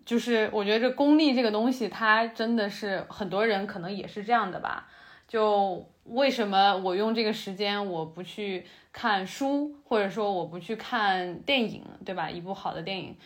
[0.04, 4.88] 就是我觉得这功利这个东西，它真的是很多人可能也是这样的吧。
[5.26, 12.30] 就为什么我用这个时间我不去看书，或者说我不去看电影，对吧？
[12.30, 13.16] 一部好的电影。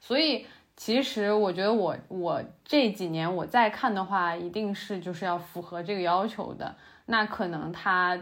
[0.00, 6.74] 所以其实我觉得我我这几年我再看的话，一定是就是要符合这个要求的。
[7.04, 8.18] 那可能它。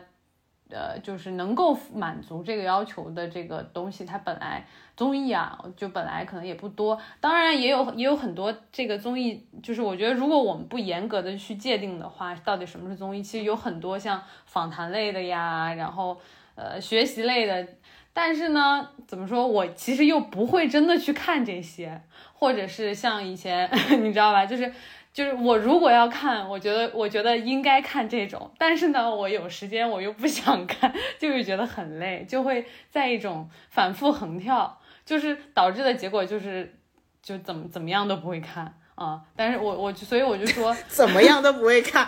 [0.71, 7.01] 呃，就是能够满足这个要求的这个东西，它本来综艺啊，就本来可能也不多。
[7.21, 16.19] 当然也有也有很多这个综艺，就是我觉得如果我们不严格的去界定的话，到底什么是综艺，其实有很多像访谈类的呀，然后
[16.55, 17.67] 呃学习类的。
[18.13, 22.03] 但是呢，怎么说我其实又不会真的去看这些，
[22.33, 23.71] 或者是像以前
[24.03, 24.73] 你知道吧，就是。
[25.13, 36.79] 就是我如果要看，我觉得我觉得应该看这种，但是呢，我有时间我又不想看，就是觉得很累，就会在一种反复横跳，就是导致的结果就是
[37.21, 39.21] 就怎么怎么样都不会看啊。
[39.35, 42.07] 但是我我所以我就说 怎么样都不会看，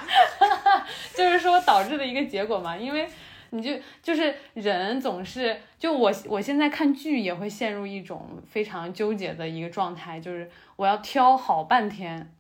[1.17, 3.09] 就是说导致的一个结果嘛，因为
[3.51, 12.33] 你就就是人总是就我我现在看剧也会陷入一种非常纠结的一个状态，就是我要挑好半天。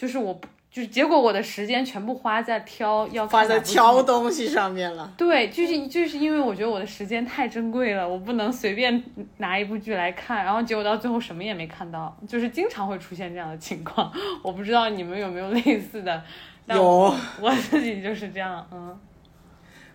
[0.00, 5.12] 就是我不，就是结果我的时间全部花在挑要花在挑东西上面了。
[5.14, 9.04] 对，就是就是因为我觉得我的时间太珍贵了，我不能随便
[9.36, 14.10] 拿一部剧来看，然后结果到最后什么也没看到，就是经常会出现这样的情况。
[14.42, 16.22] 我不知道你们有没有类似的？
[16.68, 18.66] 有， 我自己就是这样。
[18.72, 18.98] 嗯，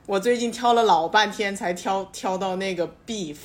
[0.06, 3.38] 我最近挑了老半天才挑挑到那个 beef。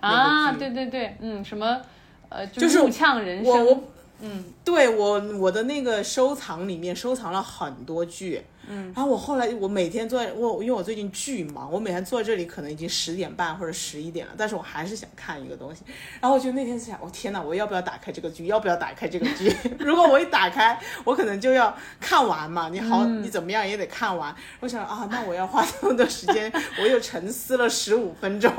[0.00, 1.80] 啊，对对对，嗯，什么
[2.28, 3.82] 呃，就是怒呛人生。
[4.20, 15.82] 嗯，对我我的那个收藏里面收藏了很多剧，嗯，然后我后来我每天坐在我因为我最近巨忙，我每天坐在这里可能已经十点半或者十一点了，但是我还是想看一个东西，
[16.18, 18.46] 然后我就那天想，我天呐，我要不要打开这个剧？
[18.46, 19.54] 要不要打开这个剧？
[19.78, 24.34] 如果我一打开，我可能就要看完嘛，你好，你怎么样也得看完。
[24.60, 26.50] 我想啊，那我要花这么多时间，
[26.80, 28.50] 我又沉思了十五分钟，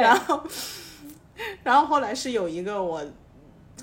[0.00, 0.44] 然后，
[1.64, 3.04] 然后后来是有一个我。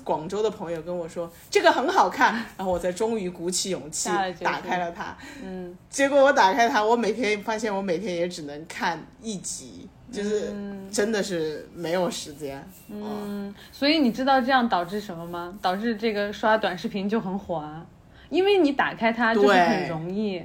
[0.04, 4.08] 广州的朋友跟我说这个很好看， 然后我才终于鼓起勇气
[4.42, 5.16] 打开了它。
[5.42, 10.52] 嗯，结果我打开它，我每天发现我每天也只能看一集，就是
[10.90, 12.66] 真的是没有时间。
[12.88, 15.58] 嗯，所以你知道这样导致什么吗？
[15.60, 17.86] 导致这个刷短视频就很滑，
[18.30, 20.42] 因为你打开它就是很容易。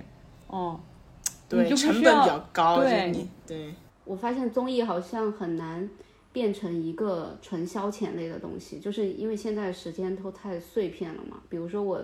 [0.48, 0.80] 哦，
[1.50, 2.82] 对，成本比较高。
[2.82, 3.74] 对，对。
[4.06, 5.90] 我发现综艺好像很难。
[6.34, 11.38] 变成一个纯消遣类的东西，就是因为现在时间都太碎片了嘛。
[11.48, 12.04] 比如说我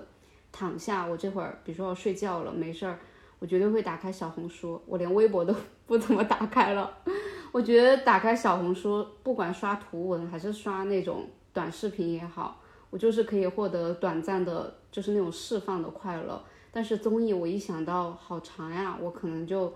[0.52, 3.00] 躺下，我这会儿，比如说要睡觉了，没事儿，
[3.40, 5.54] 我绝对会打开小红书，我连微博都
[5.86, 6.98] 不怎么打开了。
[7.52, 12.62] 我觉得打开小红书，不管刷图文还是刷那种短视频也好，
[12.92, 16.40] 我就是可以获得短暂的，就是那种释放的快乐。
[16.72, 19.74] 但是综艺我一想到好长呀，我可能就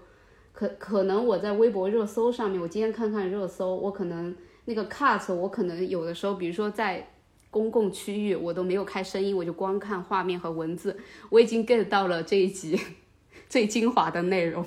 [0.54, 4.34] 可可能我在微博热搜上面，我今天看看热搜，我可能
[4.66, 7.10] 那个 cut，我可能有的时候，比如说在
[7.50, 10.98] 公共区域，我都没有开声音，我就光看画面和文字，
[11.30, 12.80] 我已经 get 到了这一集
[13.50, 14.64] 最精华的内容。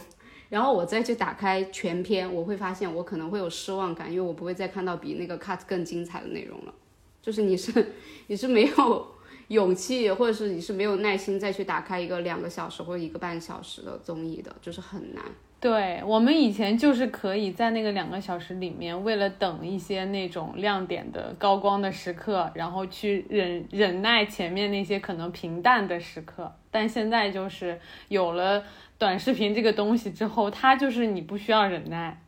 [0.48, 6.74] 然后我再去打开全篇，我会发现我可能会有失望感，因为我不会再看到比那个 cut 更精彩的内容了。
[7.22, 7.92] 就是你是
[8.28, 9.06] 你是没有
[9.48, 15.24] 勇气，或者是你是没有耐心再去打开一个两个小时或者一个半小时的综艺的，就是很难。
[15.58, 26.54] 对我们以前就是可以在那个两个小时里面，为了等一些那种亮点的高光的时刻，然后去忍忍耐前面那些可能平淡的时刻。
[26.70, 28.62] 但现在就是有了。
[28.98, 32.18] 短视频这个东西之后，它就是你不需要忍耐，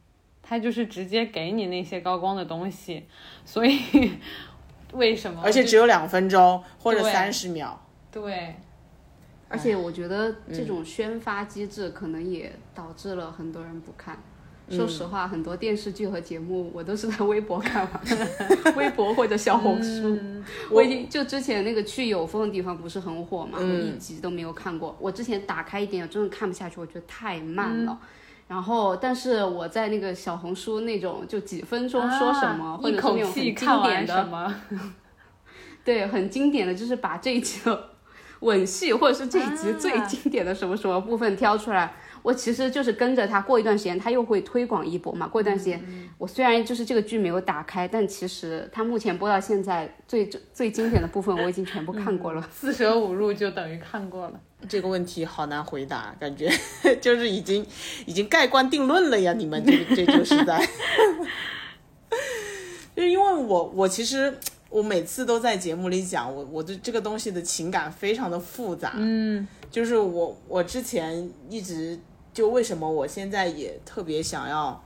[0.43, 3.07] 它就是直接给你那些高光的东西，
[3.43, 3.81] 所以
[4.93, 5.41] 为什么？
[5.43, 7.83] 而且只有两分钟或者三十秒。
[8.13, 8.55] 对，
[9.49, 14.17] 而且我觉得这种宣发机制可能也导致了很多人不看。
[14.71, 20.17] 说实话，很多电视剧和节目我都是在微博看完的， 微博或者小红书。
[20.71, 24.97] 我已经就之前那个去有风的地方不是很火嘛，我一集都没有看过。
[25.01, 27.99] 我之前打开一点，我真的看不下去，我觉得太慢了。
[28.47, 34.55] 然后，但是我在那个小红书那种就几分钟说什么，或者是那种很经典的，
[35.83, 37.89] 对，很经典的就是把这一集的
[38.41, 41.95] 吻戏，或者是这一集最经典的什么什么部分挑出来。
[42.29, 45.27] 我其实就是跟着他，过一段时间他又会推广一波嘛。
[45.27, 45.83] 过一段时间，
[46.19, 52.49] 我虽然就是这个剧没有打开，但其实他目前播到现在最最经典的部分我已经全部看过了。
[52.53, 54.39] 四舍五入就等于看过了。
[54.69, 56.53] 这个问题好难回答，感觉
[57.01, 57.67] 就是已经
[58.05, 59.33] 已经盖棺定论了呀！
[59.33, 60.63] 你们这这就是在，
[62.95, 64.37] 就因为我我其实
[64.69, 68.93] 我每次都在节目里讲，我我对这个东西的情感非常的复杂。
[68.97, 71.99] 嗯，就是我我之前一直。
[72.39, 74.81] 就为什么我现在也特别想要，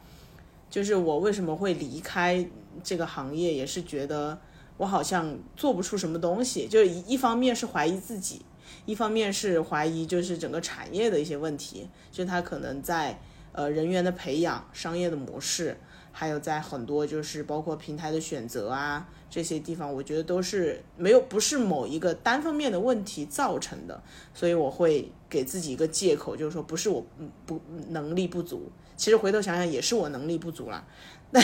[0.71, 2.49] 就是我为什么会离开
[2.83, 4.41] 这个行业，也是觉得
[4.79, 6.67] 我好像做不出什么东西。
[6.67, 8.41] 就一一方面是怀疑自己，
[8.87, 13.21] 一方面是怀疑就是整个产业的一些问题，就它可能在
[13.53, 15.79] 呃人员的培养、商业的模式，
[16.11, 19.07] 还有在很多就是包括平台的选择啊。
[19.33, 24.03] 这些地方我觉得都是没有不是某一个单方面的问题造成的，
[24.35, 27.03] 所以我会给自己一个借口，就是说不是我
[27.47, 30.87] 不能力不足，其实回头想想也是我能力不足了，
[31.33, 31.42] 但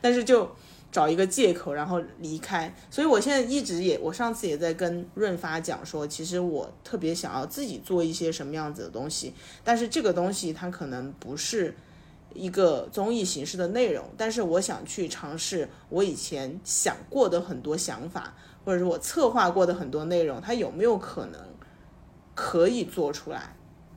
[0.00, 0.50] 但是就
[0.90, 2.74] 找一个借口然后离开。
[2.90, 11.76] 所以我现在一直也，我上次也在跟润发讲说，其实我特别想要自己做一些什么样子的东西，但是这个东西它可能不是。
[12.34, 21.40] 一个综艺形式的内容，但是我想去尝试我以前想过的很多想法，或者是我策划过的很多内容，它有没有可能
[22.34, 23.56] 可以做出来？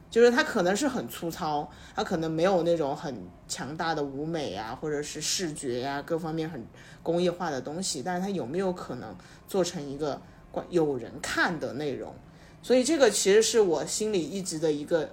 [0.09, 3.15] 就是它可能是很粗糙，它可能没有那种很
[3.47, 6.65] 强大的舞美啊，或者是视觉呀各方面很
[7.01, 9.15] 工业化的东西，但是它有没有可能
[9.47, 12.13] 做成一个管有人看的内容？
[12.61, 15.09] 所以这个其实是我心里一直的一个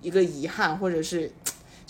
[0.00, 1.32] 一个遗憾，或者是。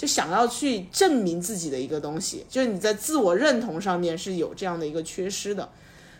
[0.03, 5.71] 就想要去证明自己的一个东西，就是你在自我认同上面是有这样的一个缺失的，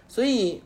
[0.07, 0.63] 所以，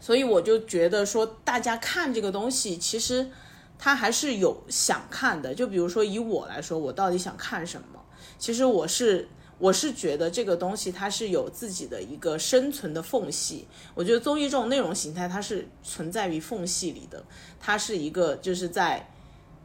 [0.00, 3.30] 所以我就觉得说，大家看这个东西，其实
[3.78, 5.54] 他还是有想看的。
[5.54, 8.00] 就比如说以我来说，我到底想看什么？
[8.36, 13.64] 其实我是我是觉得这个东西它是有自己的一个生存的缝隙。
[13.94, 17.22] 我觉得综艺这种内容形态，它是存在于缝隙里的，
[17.60, 19.08] 它是一个就是在。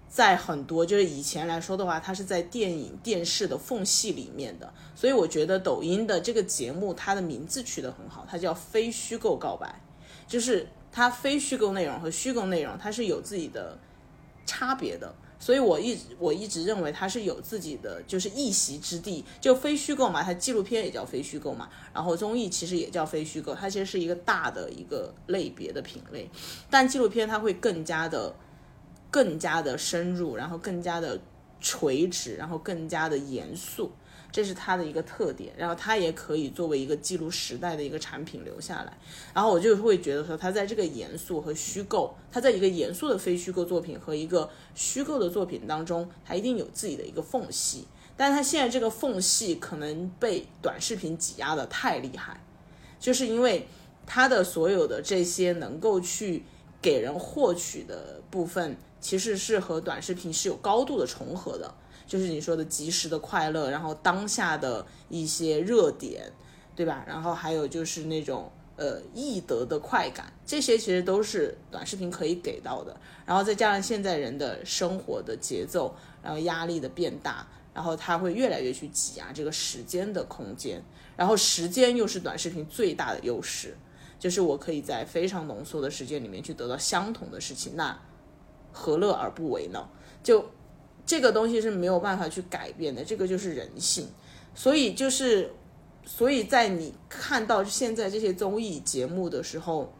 [0.10, 9.82] 在很多就是以前来说的话，它是在电影、电视的缝隙里面的，所以我觉得抖音的这个节目，它的名字取得很好，它叫非虚构告白，
[10.28, 13.78] 就是它非虚构内容和虚构内容它是有自己的
[14.46, 26.29] 差别的，所以我一直我一直认为它是有自己的就是一席之地，就非虚构嘛，它纪录片也叫非虚构嘛，然后综艺其实也叫非虚构，它其实是一个大的一个类别的品类，
[26.69, 28.34] 但纪录片它会更加的。
[29.10, 31.19] 更加的深入，然后更加的
[31.60, 33.91] 垂直，然后更加的严肃，
[34.31, 35.53] 这是它的一个特点。
[35.58, 38.97] 然后它也可以作为一个记录时代的一个产品留下来。
[39.33, 47.85] 然后我就会觉得说，它在这个严肃和虚构，它在一个严肃的非虚构作品和一个虚构的作品当中，它一定有自己的一个缝隙。
[48.15, 52.43] 但是它现在这个缝隙可能被短视频挤压的太厉害，
[52.99, 53.67] 就是因为
[54.05, 56.43] 它的所有的这些能够去
[56.81, 58.75] 给人获取的部分。
[59.08, 61.73] 其实是和短视频是有高度的重合的，
[62.05, 66.29] 就是你说的及时的快乐，然后当下的一些热点，
[66.75, 67.05] 对吧？
[67.08, 72.99] 然后还有就是那种呃易得的快感，这些其实都是短视频可以给到的。
[73.25, 80.83] 然后再加上现在人的生活的节奏，然后压力的变大，然后它会越来越去挤压这个时间的空间。
[81.15, 83.77] 然后时间又是短视频最大的优势，
[84.19, 87.97] 就是我可以在非常浓缩的时间里面去得到相同的事情，那
[88.72, 89.88] 何乐而不为呢？
[90.24, 90.46] 就
[91.06, 94.08] 这个东西是没有办法去改变的，这个就是人性。
[94.54, 95.52] 所以就是，
[96.06, 99.94] 所以在你看到现在这些综艺节目的时候，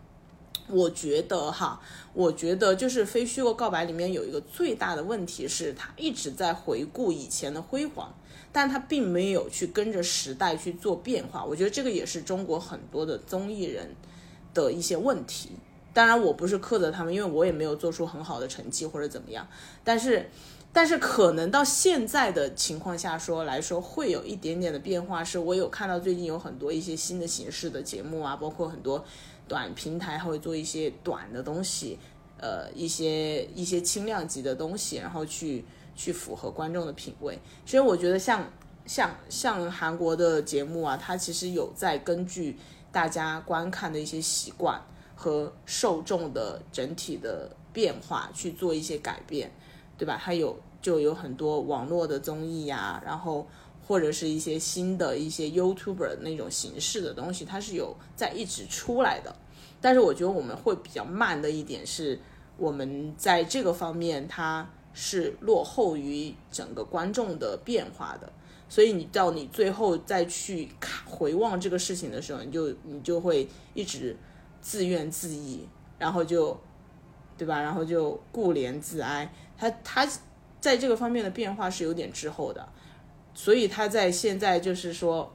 [0.70, 1.82] 我觉得哈，
[2.14, 8.14] 我觉得就是《非虚构告白》里面有一个最大的问题是，他一直在回顾以前的辉煌。
[8.50, 13.94] 但他并没有去跟着时代去做变化，我觉得这个也是中国很多的综艺人
[14.52, 15.52] 的一些问题。
[15.98, 19.48] 当然，我不是苛责他们，因为我也没有做出很好的成绩或者怎么样。
[19.84, 20.30] 但是，
[20.72, 25.24] 但是可能到现在的情况下说来说，会有一点点的变化。
[25.24, 29.04] 是我有看到最近有很多一些新的形式的节目啊，包括很多
[29.48, 31.98] 短平台还会做一些短的东西，
[32.40, 35.66] 呃，一些一些轻量级的东西，然后去。
[36.00, 38.48] 去符合观众的品味，所以我觉得像
[38.86, 42.56] 像像韩国的节目啊，它其实有在根据
[42.92, 44.80] 大家观看的一些习惯
[45.18, 49.52] 和受众的整体的变化去做一些改变，
[49.98, 50.18] 对吧？
[50.24, 53.46] 它有就有很多网络的综艺呀，然后
[53.86, 59.36] 或者是一些新的一些 YouTuber 那种形式的东西，它是有在一直出来的。
[59.82, 62.18] 但是我觉得我们会比较慢的一点是，
[62.56, 64.70] 我们在这个方面它。
[65.00, 68.34] 是落后于整个观众的变化的，
[68.68, 74.18] 所以你到你最后再去看回望这个事情的时候，你就你就会一直
[74.68, 75.66] 自怨自艾，
[75.98, 76.60] 然后就，
[77.38, 77.62] 对吧？
[77.62, 79.32] 然后就顾怜自哀。
[79.58, 80.06] 他他
[80.60, 82.68] 在这个方面的变化是有点滞后的，
[83.34, 85.34] 所以他在现在就是说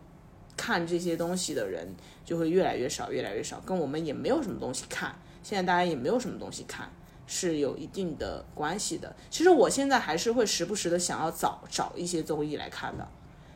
[0.55, 1.89] 看这些东西的人
[2.26, 5.14] 就会越来越少，越来越少，跟我们也没有什么东西看。
[5.43, 6.91] 现在大家也没有什么东西看。
[7.24, 9.14] 是有一定的关系的。
[9.30, 13.09] 其实我现在还是会时不时的想要找找一些综艺来看的，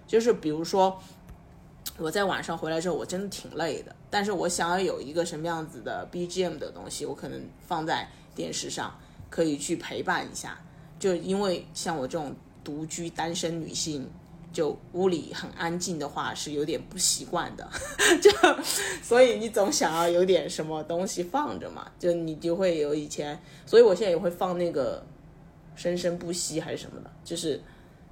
[0.06, 0.98] 就是比如说
[1.98, 8.98] 我在晚上回来之后，我真的挺累的，但是我想要有一个什么样子的 BGM 的东西，我可能放在电视上
[9.28, 10.58] 可以去陪伴一下。
[10.98, 14.10] 就因为像我这种独居单身女性。
[14.52, 17.70] 就屋里很安静的话是有点不习惯的，
[18.22, 18.30] 就
[19.02, 25.04] 所以你总想要有点什么东西放着嘛，就你就会有以前，所以我现在也会放那个
[25.74, 27.60] 生生不息还是什么的，就是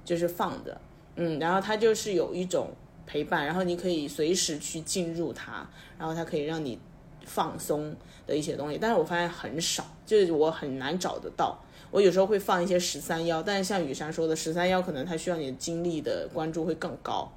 [0.03, 0.79] 就是放着，
[1.15, 2.69] 嗯，然后它就是有一种
[3.05, 6.79] 陪伴，然后你可以随时去进入它，然后它可以让你
[7.25, 7.95] 放松
[8.25, 11.57] 的一些东西，但是我发现很少，就是我很难找得到。
[11.91, 17.31] 我有时候会放一些十三幺，但是像雨山说的，十三幺可能它需要你的精力的关注会更高，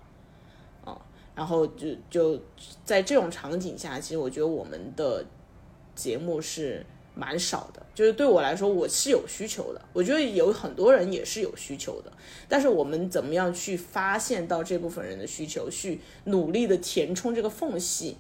[0.85, 0.99] 啊，
[1.35, 2.41] 然后就就
[2.85, 5.25] 在这种场景下，其实我觉得我们的
[5.95, 6.85] 节目是
[7.19, 12.13] 蛮少的，就是对我来说我是有需求的，我觉得有很多人也是有需求的，
[12.49, 18.17] 但是我们怎么样去发现到这部分人的需求，去努力的填充这个缝隙，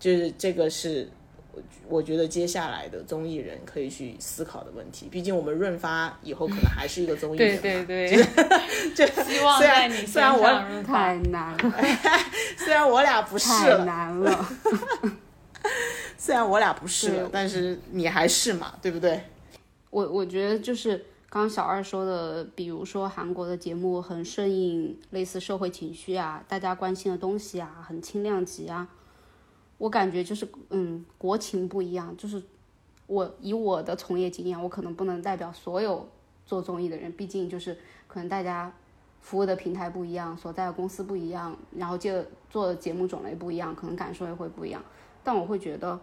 [0.00, 1.08] 就是这个是。
[1.88, 7.58] 我觉得接下来的综艺人可以去思考的问题，毕竟我们润发以后可能还是一个综艺人。
[7.60, 8.24] 对对对，
[8.94, 10.46] 就希望在你虽然我
[10.84, 11.74] 太难了，
[12.56, 14.48] 虽然我俩不是太难了，
[16.20, 19.22] 虽然我俩不是了，但是你还是嘛，对不对？
[19.90, 20.98] 我我觉得就是
[21.30, 28.88] 刚刚小二说的，比如说韩国的节目很顺应类似社会情绪啊，大家关心的东西啊，很轻量级啊。
[29.78, 32.12] 我感觉就是，嗯，国情不一样。
[32.16, 32.42] 就是
[33.06, 36.08] 我以我的从业经验，我可能不能代表所有
[36.44, 38.72] 做综艺的人，毕竟就是可能大家
[39.20, 44.82] 服务的平台不一样，所在的公司不一样，然后就做的节目种类不一样，可能感受也会不一样。
[45.22, 46.00] 但我会觉得，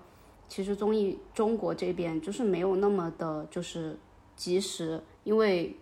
[0.48, 3.98] 其实综艺中国这边就是没有那么的，就是
[4.36, 5.76] 及时，因为，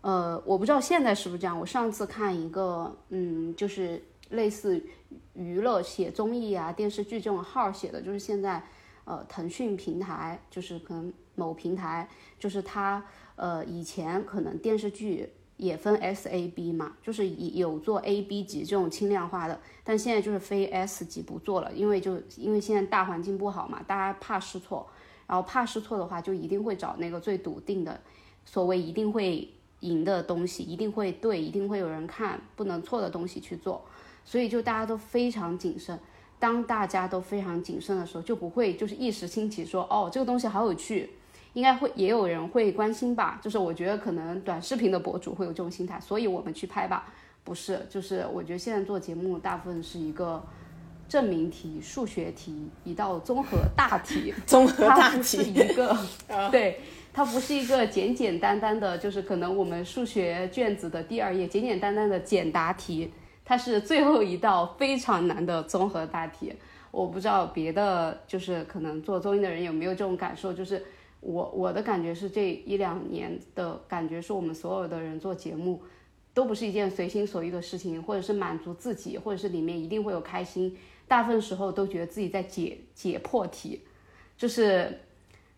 [0.00, 1.58] 呃，我不知道现在是不是这样。
[1.58, 4.82] 我上次看一个，嗯，就是类似。
[5.34, 8.62] 娱乐写综艺啊、电视剧这种号写的，就是现在，
[9.04, 12.08] 呃，腾讯平台就是可能某平台，
[12.38, 13.02] 就是它，
[13.36, 15.30] 呃，以前可能电视剧
[15.62, 24.84] 也分 S、A、B 嘛，就是有做 A、B 级这种轻量化的，但现在就是非 S 级不做了，因为就因为现在大环境不好嘛，大家怕试错，
[25.28, 28.00] 然后怕试错的话，就一定会找那个最笃定的，
[28.44, 29.48] 所谓一定会
[29.80, 33.84] 赢的东西，一定会对，一定会有人看，不能错的东西去做。
[34.24, 35.96] 所以就大家都非常谨慎，
[36.40, 41.10] 当大家都非常谨慎的时候，就不会就是一时兴起说哦这个东西好有趣，
[41.54, 43.38] 应该会也有人会关心吧。
[43.42, 47.06] 就是我觉得可能短视频的博主会有这种心态，所以我们去拍吧。
[47.44, 50.40] 不是，就是我觉得现在做节目大部分是一个
[51.08, 54.32] 证明题、数学题，一道综合大题。
[54.46, 55.96] 综合大题，一个，
[56.52, 56.80] 对，
[57.12, 63.12] 它不是一个简简单单的，就是可能我们数学卷子的第二页简简单单的简答题，
[63.44, 66.54] 它是最后一道非常难的综合大题。
[66.92, 70.84] 我不知道别的，就是可能做综艺的人有没有这种感受，就是
[71.22, 75.82] 我我的感觉是这一两年的感觉是我们所有的人做节目。
[76.34, 80.74] 都不是一件随心所欲的事情，或者是满足自己，或者是里面一定会有开心。
[81.06, 83.82] 大部分时候都觉得自己在解解破题，
[84.34, 84.98] 就是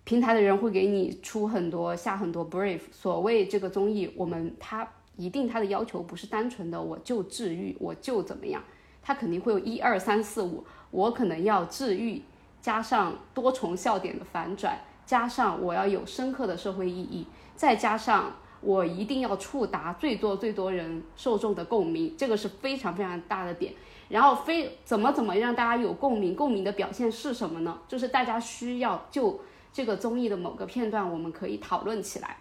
[0.03, 2.81] 平台的人会给你出很多下很多 brief。
[2.91, 8.61] 所谓这个综艺，我们它一定它的要求不是单纯的我就治愈，我就怎么样，
[9.01, 12.21] 它肯定会有一二三四五，我可能要治愈，
[12.61, 18.33] 加上多重笑点的反转，加上我要有深刻的社会意义，再加上。
[18.67, 23.75] 我一定要触达最多最多人受众的共鸣，这个是非常非常大的点。
[24.09, 27.79] 然后非怎么怎么让大家有共鸣，共鸣的表现是什么呢？
[27.87, 29.39] 就是大家需要就
[29.71, 32.39] 这个综艺的某个片段，我们可以讨论起来。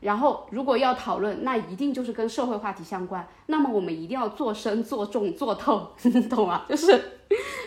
[0.00, 3.24] 然后如果要讨论，那一定就是跟社会话题相关。
[3.46, 5.92] 那么我们一定要做深、做重、做透，
[6.28, 6.64] 懂吗？
[6.68, 7.00] 就是，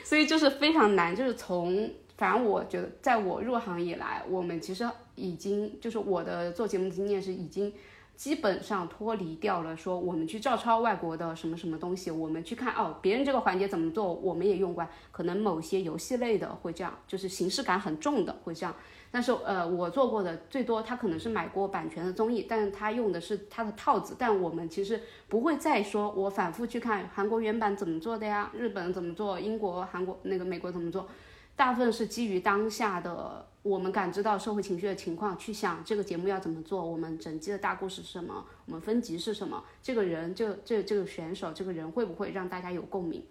[0.04, 1.16] 所以就是非常难。
[1.16, 4.90] 就是从反正我觉得，在我入行以来，我们其实。
[5.18, 7.72] 已经就是我的做节目经验是已经
[8.18, 14.86] 基本上脱离掉了，说我们去照抄外国的什么什么东西，我们去看哦别人这个环节怎么做，我们也用过。
[15.14, 18.76] 可能某些游戏类的会这样，就是形式感很重的会这样。
[19.10, 24.18] 但是呃我做过的最多，他可能是买过版权的综艺，但是他用的是他的套子。
[24.20, 31.08] 但我们其实不会再说我反复去看韩国原版怎么做的呀，日本怎么做，英国、韩国那个美国怎么做。
[31.56, 43.24] 大部分是基于当下的我们感知到社会情绪的情况去想这个节目要怎么做，我们整季的大故事是什么，我们分级是什么，这个人这这这个选手这个人会不会让大家有共鸣？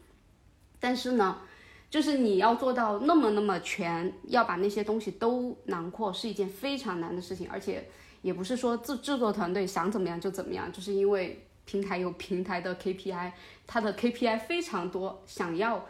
[0.80, 1.38] 但是呢，
[1.90, 7.88] 就是你要做到那么那么全，要把那些东西都囊括，是一件非常难的事情，而且
[8.22, 13.32] 也不是说制制作团队想怎么样就怎么样，就是因为平台有平台的 KPI，
[13.66, 15.84] 它的 KPI 非常多，想要。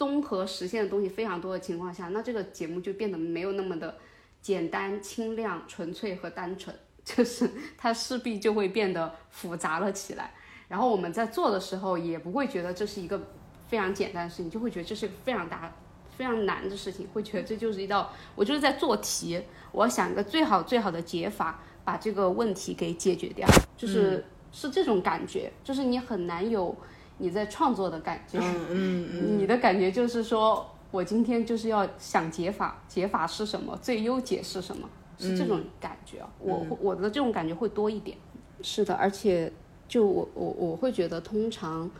[0.00, 3.98] 综合实现的东西非常多的情况下，那这个节目就变得没有那么的
[4.40, 6.74] 简单、清亮、纯粹和单纯，
[7.04, 10.32] 就是它势必就会变得复杂了起来。
[10.68, 13.20] 然后我们在做的时候也不会觉得这是一个
[13.68, 15.70] 非常简单的事情，就会觉得这是一个非常大、
[16.16, 19.38] 非常难的事情，会觉得这就是一道我就是在做题，
[19.70, 23.46] 我要想一个最好最好的解法，把这个问题给解决掉，
[23.76, 26.74] 就是是这种感觉，就是你很难有。
[27.20, 28.38] 你在创作的感觉，
[28.70, 36.18] 嗯嗯你的感觉就是说，我今天就是要想解法，解法是什么，最优解是什么，是这种感觉。
[36.38, 38.16] 我我的这种感觉会多一点。
[38.62, 39.52] 是的，而且
[39.86, 41.90] 就我我我会觉得，通常，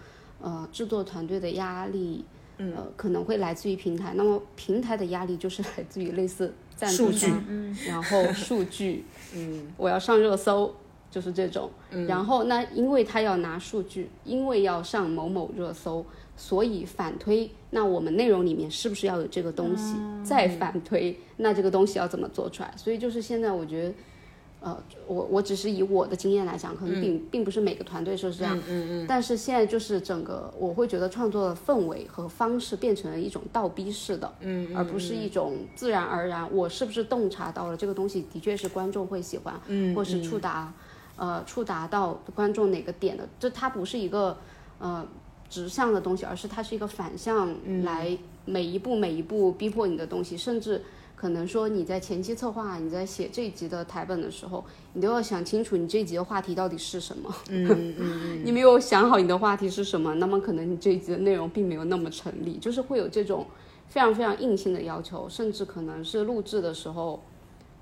[0.40, 2.24] 呃，制作团队的压力，
[2.56, 4.14] 呃，可能会来自于平台。
[4.14, 7.42] 那么平台的压力就是来自于类似赞助商，
[7.86, 9.04] 然后数据，
[9.34, 10.74] 嗯，我要上热搜。
[11.10, 11.68] 就是这种，
[12.06, 16.06] 然后那因为他要拿数据，因为要上某某热搜，
[16.36, 17.50] 所以反推。
[17.70, 19.96] 那我们内容里面是不是要有这个东西？
[20.24, 22.72] 再反推，那这个东西要怎么做出来？
[22.76, 23.94] 所以就是现在我觉得，
[24.60, 28.56] 呃，我我只是以我的经验来讲，可能并并不是每个团队是这样。
[28.68, 29.06] 嗯嗯。
[29.08, 36.48] 但是现在就是整个，我会觉得创作的氛围和方式变成了一种倒逼式的，嗯，而不是一种自然而然。
[36.54, 40.72] 我是不是洞察到了这个东西的确是观众会喜欢，嗯，或是触达。
[41.20, 43.28] 呃，触达到观众哪个点的？
[43.38, 44.38] 这它不是一个
[44.78, 45.06] 呃
[45.50, 47.54] 直向的东西，而是它是一个反向
[47.84, 48.16] 来
[48.46, 50.34] 每一步每一步逼迫你的东西。
[50.34, 50.80] 甚至
[51.14, 54.64] 可能说你在前期策划，你在写这一集的台本的时候，
[54.94, 57.30] 你都要想清楚你这一集的话题到底是什么。
[57.50, 58.42] 嗯嗯 嗯。
[58.42, 63.46] 你没有想好你的话题是什么，那么可能你这一集的内容并没有那么成立，就是会有这种
[63.88, 67.22] 非常非常硬性的要求，甚至可能是录制的时候。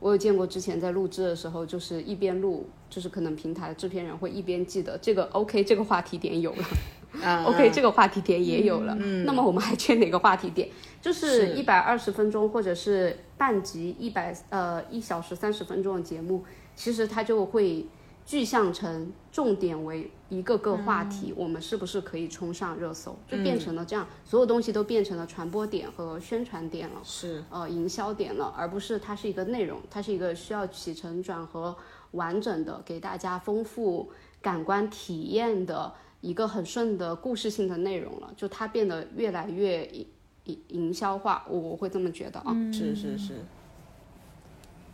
[0.01, 10.69] 我有见过之前在录制的时候，就是一边录，就是可能平台的制片人会一边记得这个 OK 这个话题点有了， OK 这个话题点也有了，那么我们还缺哪个话题点？
[11.01, 17.87] 就是一百二十分钟或者是半集一百呃一小时三十分钟的节目，其实它就会。
[18.29, 23.19] 具象成重点为一个个话题，我们是不是可以冲上热搜？
[23.27, 31.75] 就变成了这样，所有东西都变成了传播点和宣传点了，是呃营销点了，而不是它是一个内容，它是一个需要起承转合
[32.13, 38.33] 完整的给大家丰富感官体验的一个很顺的故事性的内容了。
[38.37, 40.07] 就它变得越来越营
[40.45, 42.55] 营营销化，我我会这么觉得啊。
[42.73, 43.35] 是是是，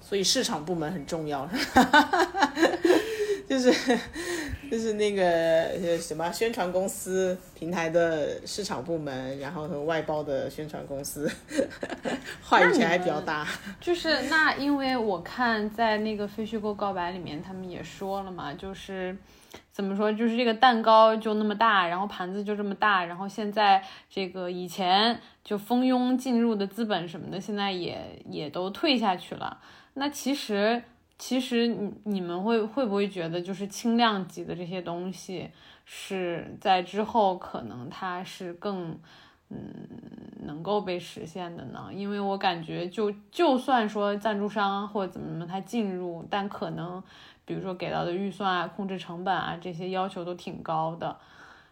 [0.01, 1.49] 所以市场部门很重要。
[3.49, 3.71] 就是，
[4.71, 11.31] 就是那个呃什么宣传公司平台的市场部门，然后和外包的宣传公司，
[12.43, 13.47] 话语权还比较大。
[13.81, 19.17] 就是那，因为我看在那个非虚构告白里面，他们也说了嘛，就是
[19.71, 29.59] 怎么说，就是这个蛋糕就那么大，然后盘子就这么大，然后现在这个以前就蜂拥进入的资本什么的，现在也也都退下去了。
[29.93, 30.83] 那其实。
[31.17, 35.49] 其实你你们会会不会觉得，就是轻量级的这些东西，
[35.85, 38.99] 是在之后可能它是更，
[39.49, 39.89] 嗯，
[40.41, 41.89] 能够被实现的呢？
[41.93, 47.01] 因为我感觉，就就算说赞助商或者怎么怎么他进入，但可能，
[47.45, 51.17] 比如说给到的预算啊、控制成本啊这些要求都挺高的。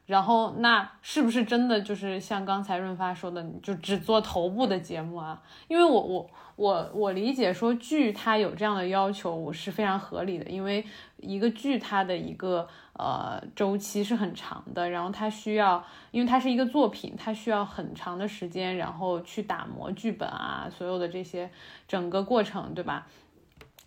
[0.06, 5.42] 然后那是不是真的就是像刚才润发说的，就只做头部的节目啊？
[5.66, 6.30] 因为我我。
[6.62, 10.86] 我我理解说剧它有这样的要求，我是非常合理的，因为
[11.16, 21.50] 一个剧它的一个呃周期是很长的，然后它需要，因为它是一个作品，它需要很长的时间，然后去打磨剧本啊，所有的这些
[21.88, 23.08] 整个过程，对吧？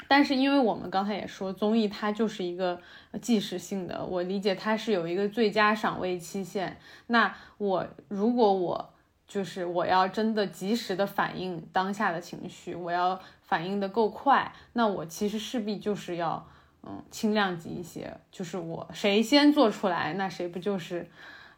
[0.09, 2.81] 但是因为我们刚才也说综艺它就是一个
[3.21, 8.89] 即时性的，我理解它是有一个最佳赏味期限，那我如果我。
[9.27, 16.47] 就是我要真的及时的反映当下的情绪，我要反应的够快，那我其实势必就是要，
[16.83, 18.15] 嗯，轻量级一些。
[18.31, 21.09] 就是我谁先做出来，那谁不就是，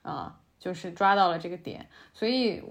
[0.02, 1.88] 啊，就是抓到了这个点。
[2.14, 2.64] 所以，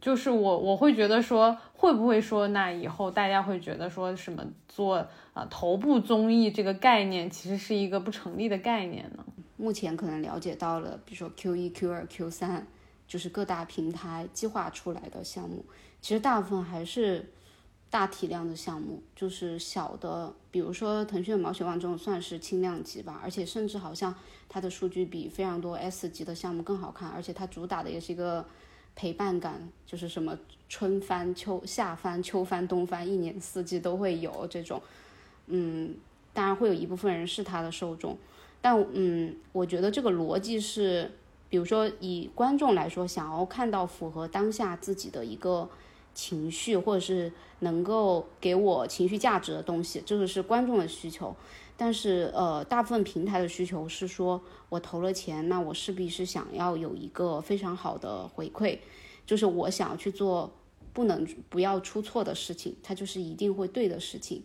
[0.00, 9.24] 就是我我会觉得说，会不会说，那以后大家会觉得说什么做啊头部综艺这个概念，其实是一个不成立的概念呢？
[9.56, 12.66] 目前可能了解到了，比如说 Q 一、Q 二、Q 三。
[13.14, 15.64] 就是各大平台计划出来的项目，
[16.02, 17.24] 其实大部分还是
[17.88, 24.12] 大体量的项目，就是小的，比如说腾讯的毛血旺这种算是轻量级吧，而且甚至好像
[24.48, 28.44] 它的数据比非常多 S 级的项目更好看，而且它主打的也是一个
[28.96, 30.36] 陪伴感，就是什么
[30.68, 34.82] 春番、秋夏番、秋番、冬番，一年四季都会有这种，
[35.46, 35.94] 嗯，
[36.32, 38.18] 当然会有一部分人是它的受众，
[38.60, 41.12] 但嗯，我觉得这个逻辑是。
[41.54, 45.70] 比如说，以观众来说，想要看到符合当下自己的一个
[46.12, 51.32] 情绪，或者是能够给我情绪价值的东西，这个是观众的需求。
[51.76, 58.76] 但是，呃，大部分平台的需求是说，我投了钱，那我势必是想要有一个非常好的回馈，
[59.24, 60.52] 就是我想要去做
[60.92, 64.42] 不能不要出错的事情，它就是一定会对的事情。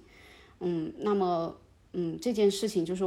[0.59, 1.55] 嗯，那么，
[1.93, 3.03] 嗯，这件事情就是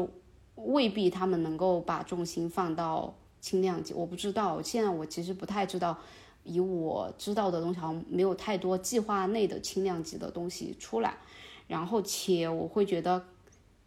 [0.57, 3.15] 未必他们能够把重心放到。
[3.43, 5.99] 轻量级我不知道，现在我其实不太知道，
[6.45, 11.19] 以我知道的东西好像没有太多计划内的轻量级的东西出来，
[11.67, 13.25] 然后且我会觉得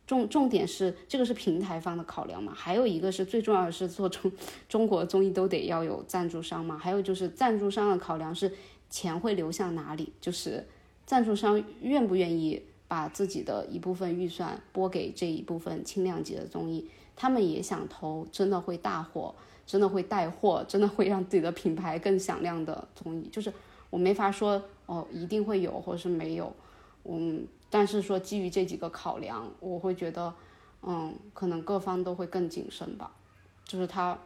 [0.05, 4.31] 重重点是这个是平台方的考量嘛，还有一个是最重要的是做中
[4.67, 8.53] 中国综艺都得要有赞助商嘛，还有就是赞助商的考量是
[8.89, 10.67] 钱会流向哪里，就是
[11.05, 16.89] 赞助商愿不愿意把自己的一部分预算拨给这一部分轻量级的综艺。
[17.15, 19.33] 他们也想投，真的会大火，
[19.65, 23.29] 真的会带货，真的会让自己的品牌更响亮的综艺。
[23.31, 23.51] 就是
[23.89, 26.53] 我没法说哦，一定会有，或者是没有，
[27.05, 30.33] 嗯，但是说基于这几个考量，我会觉得，
[30.83, 33.11] 嗯，可能各方都会更谨慎吧。
[33.63, 34.17] 就是他，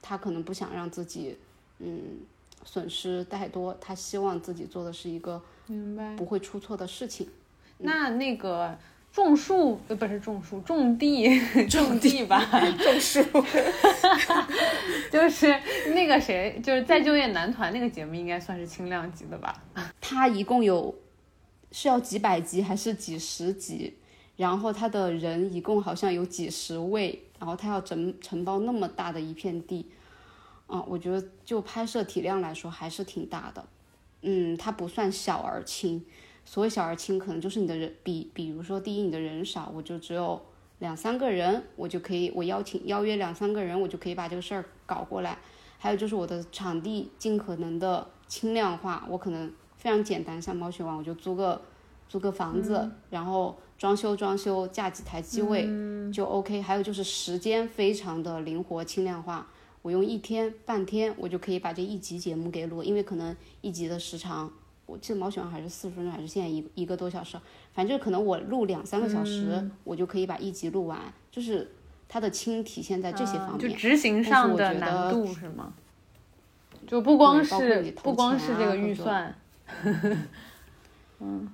[0.00, 1.36] 他可能不想让自己，
[1.78, 2.20] 嗯，
[2.64, 7.28] 损失太多，他希望自己做的是一个明白不会出错的事情。
[7.78, 8.78] 那那个。
[9.12, 12.40] 种树呃不是种树，种地种地吧，
[12.78, 13.20] 种树，
[15.10, 15.52] 就是
[15.94, 19.62] 那个谁，就是再就业男团那个节目，应该算是轻量级的吧？
[20.00, 20.94] 它一共有
[21.72, 23.96] 是要几百集还是几十集？
[24.36, 29.86] 然后他的人一共好像有几十位，然后他要承承包那么大的一片地，
[30.66, 33.68] 啊，我觉得就拍摄体量来说还是挺大的，
[34.22, 36.02] 嗯，它不算小而轻。
[36.50, 40.42] 所谓小而轻，可能就是你的人比，比如说第一，你的人少，我就只有
[40.80, 45.38] 两三个人，我就可以，我邀请邀约两三个人，我就可以把这个事儿搞过来。
[45.78, 51.62] 还有就是我的场地尽可能的轻量化，我可能非常简单，像猫血王，我就租个
[52.08, 55.68] 租个房子，然后装修装修，架几台机位
[56.12, 56.60] 就 OK。
[56.60, 59.46] 还有就是时间非常的灵活轻量化，
[59.82, 64.52] 我用一天半天，我就可以把这一集节目给录，因为可能一集的时长。
[64.90, 67.38] 我记得毛血旺还是四十分钟，还是现在一一个多小时，
[67.72, 70.98] 反正可能我录两三个小时，我就可以把一集录完。
[71.30, 71.70] 就是
[72.08, 75.72] 它的轻体现在这些方面，就执行上的难度是吗？
[76.86, 79.32] 就不光是不光是这个预算，
[81.20, 81.48] 嗯，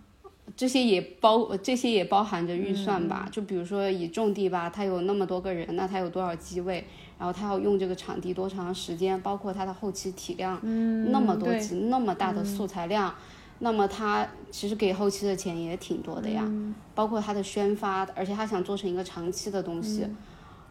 [0.56, 3.28] 这些也包这些也包含着预算吧。
[3.30, 6.86] 就比如说以种地吧，它有那么多个人，那它有多少机位，
[7.18, 13.14] 然后他要用这个场地多长时间，包括他的后期体量，嗯，那么多集，那么大的素材量，
[13.60, 16.46] 那么他其实给后期的钱也挺多的呀。
[16.94, 20.06] 包括他的宣发，而且他想做成一个长期的东西。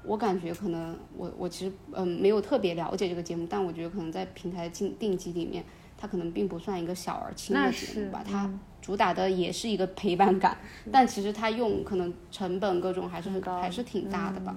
[0.04, 5.64] 我感觉可能我我其实嗯没有特别了解这个节目，但我觉得可能在平台定定级里面，
[5.98, 8.24] 它可能并不算一个小而轻的节目吧。
[8.24, 8.48] 是它
[8.84, 10.56] 主打的也是一个陪伴感，
[10.92, 14.56] 但其实它用可能成本各种还是很高还是挺大的吧。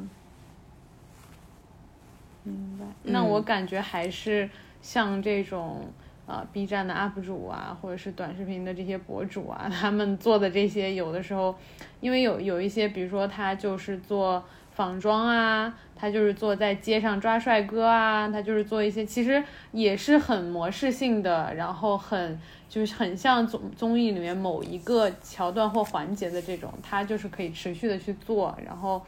[3.03, 4.49] 那我感觉还是
[4.80, 5.86] 像这种
[6.26, 11.55] 呃 B 站的 UP 主啊，或者是短视频的这些博主啊，他们做的这些，有的时候，
[12.01, 29.03] 因为有有一些，比如说他就是做仿妆啊，他就是做在街上抓帅哥啊，他就是做一些其实也是很模式性的，然后很就是很像综综艺里面某一个桥段或环节的这种，他就是可以持续的去做，然后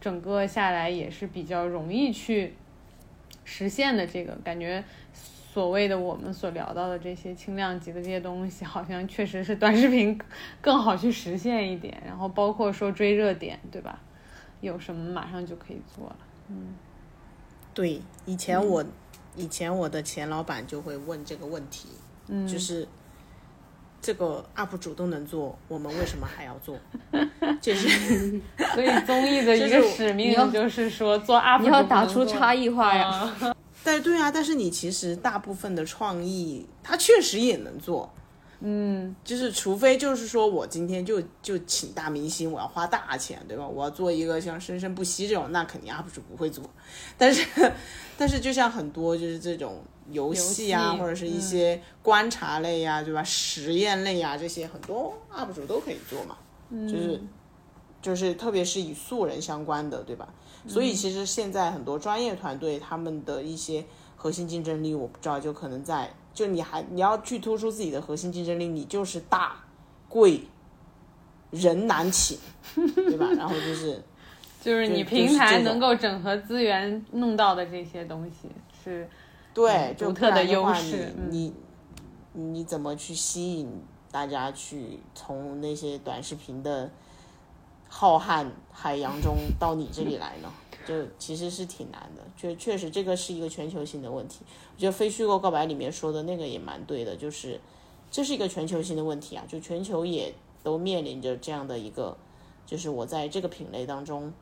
[0.00, 2.54] 整个下来也是比较容易去。
[3.44, 4.82] 实现的这个感觉，
[5.14, 10.18] 所谓的我们所聊到的这些轻量级的这些东西，好像确实是短视频
[10.60, 12.02] 更好去实现一点。
[12.06, 14.00] 然后包括说追热点，对吧？
[14.60, 16.16] 有什么马上就可以做了。
[16.48, 16.74] 嗯
[17.74, 18.84] 对，以前我、
[19.34, 21.88] 以前我的前老板就会问这个问题，
[22.28, 22.86] 嗯，就是
[24.02, 26.76] 这个 UP 主都能做，我们为什么还要做？
[27.62, 27.88] 就是
[28.74, 33.06] 所以综艺的一个使命就是说做 UP 主你要打出差异化呀。
[33.06, 38.12] 啊 但对啊，但是你其实大部分的创意，它确实也能做。
[38.60, 43.66] 嗯，就是除非就是说我今天就就请大明星，我要花大钱，对吧？
[43.66, 46.62] 我要做一个像生生不息这种，那肯定 UP 主不会做。
[47.18, 47.44] 但是
[48.16, 49.82] 但是就像很多就是这种
[50.12, 53.22] 游戏啊，戏或者是一些观察类呀、对吧？
[53.24, 56.36] 实验类呀、这些很多 UP 主都可以做嘛。
[56.88, 57.20] 就是
[58.00, 60.28] 就是特别是与素人相关的，对吧？
[60.66, 63.84] 所以其实现在很多专业团队他们的一些
[64.16, 69.56] 核心竞争力，我不知道就可能在就你还你要去突出自己的核心竞争力，你就是大
[70.08, 70.40] 贵
[71.50, 72.38] 人难请，
[72.74, 73.26] 对吧？
[73.36, 74.02] 然后就是
[74.62, 78.48] 就是你平台能够整合资源弄到的这些东西
[78.82, 79.06] 是
[79.54, 81.52] 对，独特的优势嗯你
[82.32, 83.68] 你你怎么去吸引
[84.10, 86.90] 大家去从那些短视频的
[87.88, 90.50] 浩瀚海洋中 到你这里来呢？
[90.84, 94.40] 就其实是挺难的，确确实这个是一个全球性的问题。
[94.74, 97.60] 我觉得《非虚构告白》里面说的那个也蛮对的，就是
[98.10, 100.34] 这是一个全球性的问题啊，就全球也
[100.64, 102.16] 都面临着这样的一个，
[102.66, 104.32] 就是我在这个品类当中，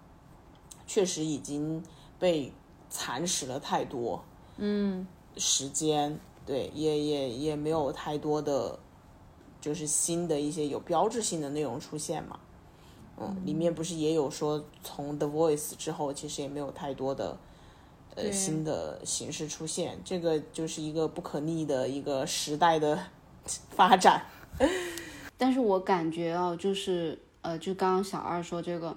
[0.87, 1.83] 确实已经
[2.19, 2.51] 被
[2.89, 4.25] 蚕食了太多，
[4.63, 5.07] 嗯，
[5.37, 8.79] 时间，对，也也也没有太多的，
[9.59, 12.39] 就是新的一些有标志性的内容出现嘛。
[13.19, 17.39] 嗯，里面不是也有说，从 The Voice 之后，其实也没有太多的
[18.15, 22.99] 呃新的形式出现，这个就是一个不可逆的一个时代的
[23.71, 24.25] 发展。
[25.39, 28.95] 但是我感觉哦，就是呃，就刚刚小二说这个，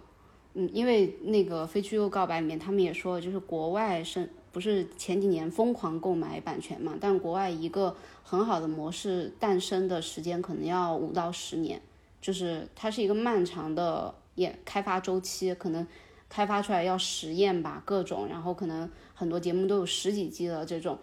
[0.56, 6.94] 嗯，因为那个《非虚构告白》里面他们也说，就是国外是不是前几年疯狂购买版权嘛？
[7.02, 7.94] 但国外一个
[8.24, 11.82] 很好的模式诞生的时间可能要五到十年，
[12.22, 15.86] 就是它是一个漫长的研开发周期，可能
[16.30, 20.98] 开发出来要实验吧，各种，然后可能很多节目都有十几季的这种，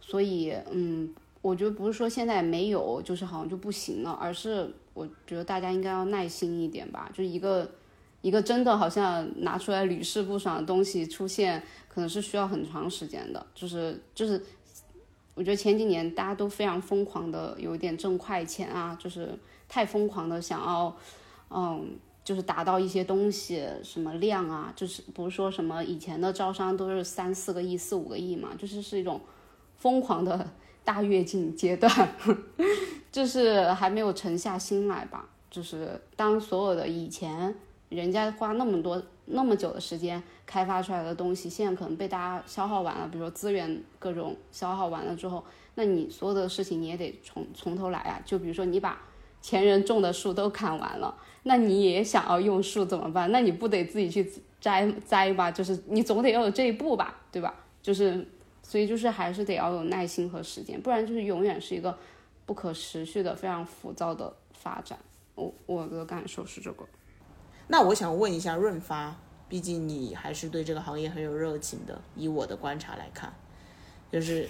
[0.00, 7.10] 所以嗯，我觉得不是说现在没有，就是好像就不行了，而是我觉得大家应该要耐心一点吧。
[7.12, 7.68] 就一个
[8.20, 13.44] 一个真的好像拿出来屡试不爽的东西出现，可能是需要很长时间的。
[13.54, 14.42] 就是就是，
[15.34, 19.38] 我觉得前几年大家都非常疯狂的，有一点挣快钱啊，就是
[19.68, 20.96] 太疯狂的想要，
[21.50, 21.98] 嗯。
[22.24, 29.20] 就是达到一些东西，什么量啊，就是不是说什么以前的招商都是三四个亿、四五个亿嘛，就是是一种
[29.76, 30.48] 疯狂的
[30.84, 31.90] 大跃进阶段，
[33.10, 35.28] 就是还没有沉下心来吧。
[35.50, 37.52] 就是当所有的以前
[37.88, 39.02] 人家花那么多
[39.32, 45.42] 那么久的时间开发出来的东西，现在可能被大家消耗完了，比如说资源各种消耗完了之后，
[45.74, 48.20] 那你所有的事情你也得从从头来啊。
[48.24, 49.00] 就比如说你把
[49.40, 51.14] 前人种的树都砍完了，
[51.44, 53.32] 那你也想要用树怎么办？
[53.32, 54.30] 那你不得自己去
[54.60, 55.50] 摘摘吧？
[55.50, 57.54] 就是你总得要有这一步吧，对吧？
[57.82, 58.26] 就是
[58.62, 61.98] 所以就是还是得要有耐心和时间，不然就是永远是一个
[62.46, 64.98] 不可持续的、非常浮躁的发展。
[65.34, 66.84] 我我的感受是这个。
[67.72, 69.16] 那我想问一下润发，
[69.48, 71.98] 毕竟你还是对这个行业很有热情的。
[72.14, 73.32] 以我的观察来看，
[74.12, 74.46] 就是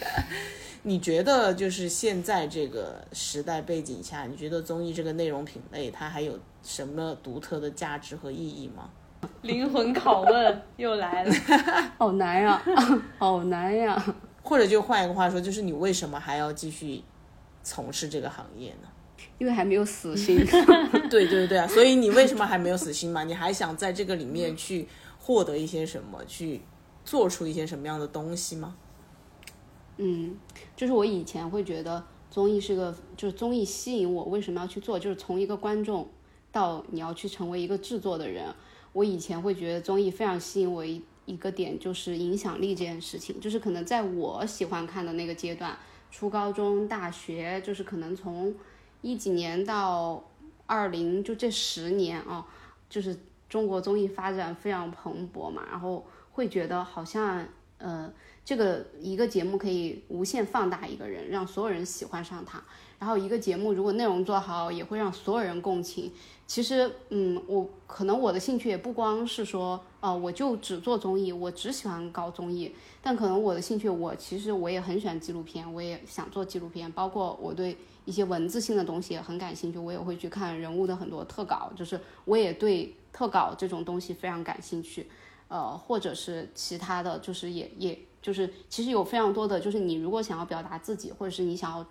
[0.82, 8.88] 你觉得就是现在这个时代背景下，你觉得综艺这个内容品类它还有什么独特的价值和意义吗？
[9.42, 11.34] 灵魂拷问又来了，
[11.98, 12.62] 好难呀，
[13.18, 14.02] 好难呀。
[14.42, 17.04] 或者就换一个话说，就是你为什么还要继续
[17.62, 18.88] 从事这个行业呢？
[19.40, 20.36] 因为还没有死心。
[21.08, 23.24] 对对对啊，所以你为什么还没有死心嘛？
[23.24, 24.86] 你还想在这个里面去
[25.18, 26.60] 获得一些什么，去
[27.04, 28.76] 做出一些什么样的东西吗？
[29.96, 30.36] 嗯，
[30.76, 34.98] 就是我以前会觉得综艺是个，就是综艺吸引我，为什么要去做？
[34.98, 36.06] 就是从一个观众
[36.52, 38.54] 到你要去成为一个制作的人，
[38.92, 45.76] 我以前会觉得综艺非常吸引我一一个点就是影响力这件事情，就是可能在我喜欢看的那个阶段，
[46.10, 48.54] 初高中、大学，就是可能从
[49.02, 50.22] 一几年到
[50.66, 52.46] 二零，就这十年啊，
[52.88, 57.46] 就是中国综艺发展非常蓬勃嘛，然后会觉得好像
[57.78, 58.12] 呃。
[58.42, 62.60] 这个一个节目可以无限放大一个人，让所有人喜欢上他。
[62.98, 66.10] 然后一个节目如果内容做好，也会让所有人共情。
[66.50, 72.74] 其实，嗯，我可能我的兴趣也不光是说，呃，我就只做综艺，我只喜欢搞综艺。
[73.00, 76.90] 但可能我的兴趣，我其实我也很喜欢纪录片，我也想做纪录片。
[76.90, 85.08] 包括我对一些文字性的东西也很感兴趣，我也会去看人物的很多特稿，就是我也对特稿这种东西非常感兴趣。
[85.46, 87.96] 呃，或者是其他的就是也也。
[88.20, 91.86] 就是其实有非常多的，就是你如果想要表达自己，或者是你想要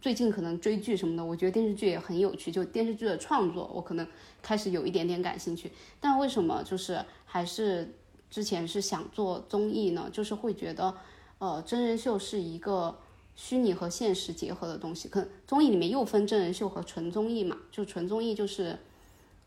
[0.00, 2.50] 最近可能追剧什么的，我觉得电视剧也很有趣。
[2.52, 4.06] 就电视剧的创作，我可能
[4.42, 5.70] 开始有一点点感兴趣。
[6.00, 7.94] 但为什么就是还是
[8.30, 10.08] 之前是想做综艺呢？
[10.12, 10.94] 就是会觉得，
[11.38, 12.98] 呃，真人秀是一个
[13.34, 15.08] 虚拟和现实结合的东西。
[15.08, 17.56] 可能综艺里面又分真人秀和纯综艺嘛。
[17.70, 18.78] 就纯综艺就是，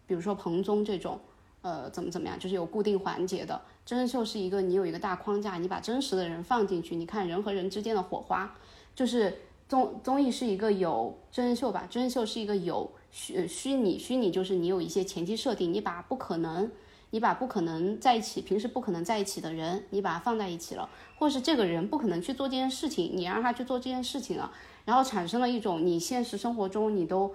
[0.06, 1.20] 比如说彭综这种。
[1.62, 3.62] 呃，怎么怎么样，就是有固定环节的。
[3.86, 8.56] 真人秀是一个，你有一个大框架，你把真实的人放进去，你看人和人之间的火花。
[8.95, 9.38] 就是
[9.70, 16.70] 综综艺是一个有真人秀吧，真人秀是一个有虚虚拟，虚拟就是你有一些前期设定，你把不可能，
[17.11, 24.51] 你把不可能在一起，平时不可能在一起的人，你把它放在一起了，或是这个人不可能去做这件事情，你让他去做这件事情了，
[24.84, 27.34] 然后产生了一种你现实生活中你都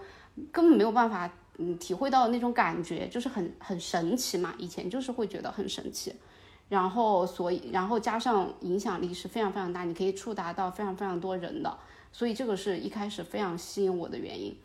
[0.52, 1.32] 根本没有办法。
[1.56, 6.12] 嗯，体会到的那种感觉就是很很神奇嘛，以前就是会觉得很神奇，
[6.68, 11.78] 然后所以然后加上影响力是非常非常大，你可以触达到非常非常多人的，
[12.14, 14.56] 所以这个是一开始非常吸引我的原因。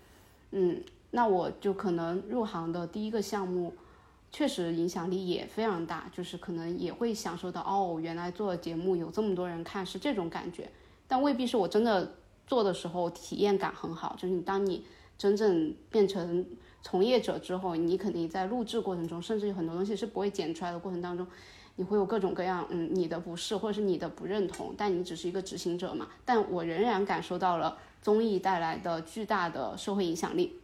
[0.51, 3.73] 嗯，那我就可能入行的第一个项目，
[4.31, 10.69] 确实影响力也非常大，就是可能也会享受到哦，原来做节目有这么多人看是这种感觉，
[11.07, 12.13] 但未必是我真的
[12.45, 14.85] 做的时候体验感很好，就是你当你
[15.17, 16.45] 真正变成。
[16.81, 21.27] 从业者之后，你肯定在录制过程中，甚至有很多东西是不会剪出来的过程当中，
[21.79, 26.09] 你会有各种各样，嗯，你的不适或者是你的不认同，但你只是一个执行者嘛。
[26.25, 30.59] 但我仍然感受到了综艺带来的巨大的社会影响力，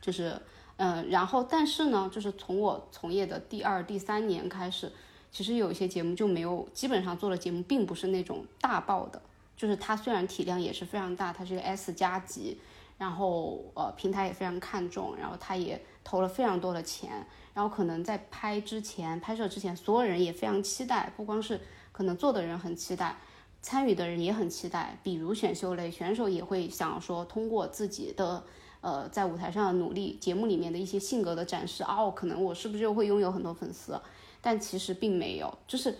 [0.00, 0.40] 就是，
[0.78, 4.90] 嗯，然后但是呢，就是从我从业的第二、第三年开始，
[5.30, 9.20] 其实有一些节目就没有，基本上做的节目并不是那种大爆的，
[9.54, 12.56] 就是它虽然体量也是非常大，它是一个 S 加级。
[13.04, 17.10] 然后呃，平台也非常看重，然后他也投了非常多的钱，
[17.52, 21.60] 然后可能在拍之前、拍摄之前，所有人也非常期待，不光是
[21.92, 23.14] 可能做的人很期待，
[23.60, 24.98] 参与的人也很期待。
[25.02, 28.42] 比如选秀类选手也会想说，通过自己的
[28.80, 34.00] 呃在舞台上的努力，节目里面的一些性格的展示，哦，可能我是不是就会拥有很多粉丝？
[34.40, 35.94] 但其实并没有，就是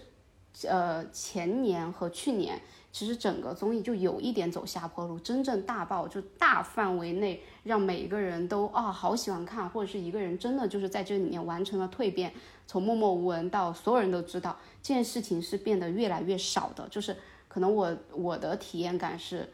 [0.67, 2.59] 呃前年和去年。
[2.95, 12.33] 其实整个综艺就有一点走下坡路，真正大爆就大范围内让每一个人都啊好喜欢看，或者是一个人真的就是在这里面完成了蜕变，
[12.69, 16.89] 从默默无闻到所有人都知道这件事情是变得越来越少的。
[16.89, 17.17] 就是
[17.49, 19.53] 可能我我的体验感是，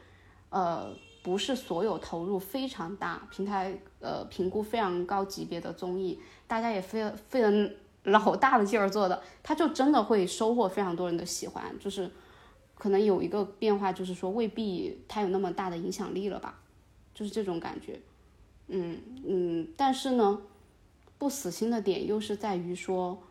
[0.51, 7.71] 呃，不是所有投入非常大、平台呃评估非常高级别的综艺，大家也费费了
[8.03, 12.11] 老大的劲儿做的，他就真的会收获非常多人的喜欢，就是。
[12.81, 16.59] 可能有一个变化，就是说未必它有那么大的影响力了吧，
[17.13, 18.01] 就是这种感觉，
[18.69, 20.41] 嗯嗯，但是呢，
[21.19, 23.23] 不死心的点又是在于说，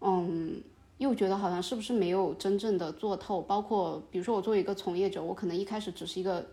[0.00, 0.62] 嗯，
[0.98, 6.46] 又觉得好像是不是没有真正的做透，包括比如说我作为一个从业者，我可能一开始只是一个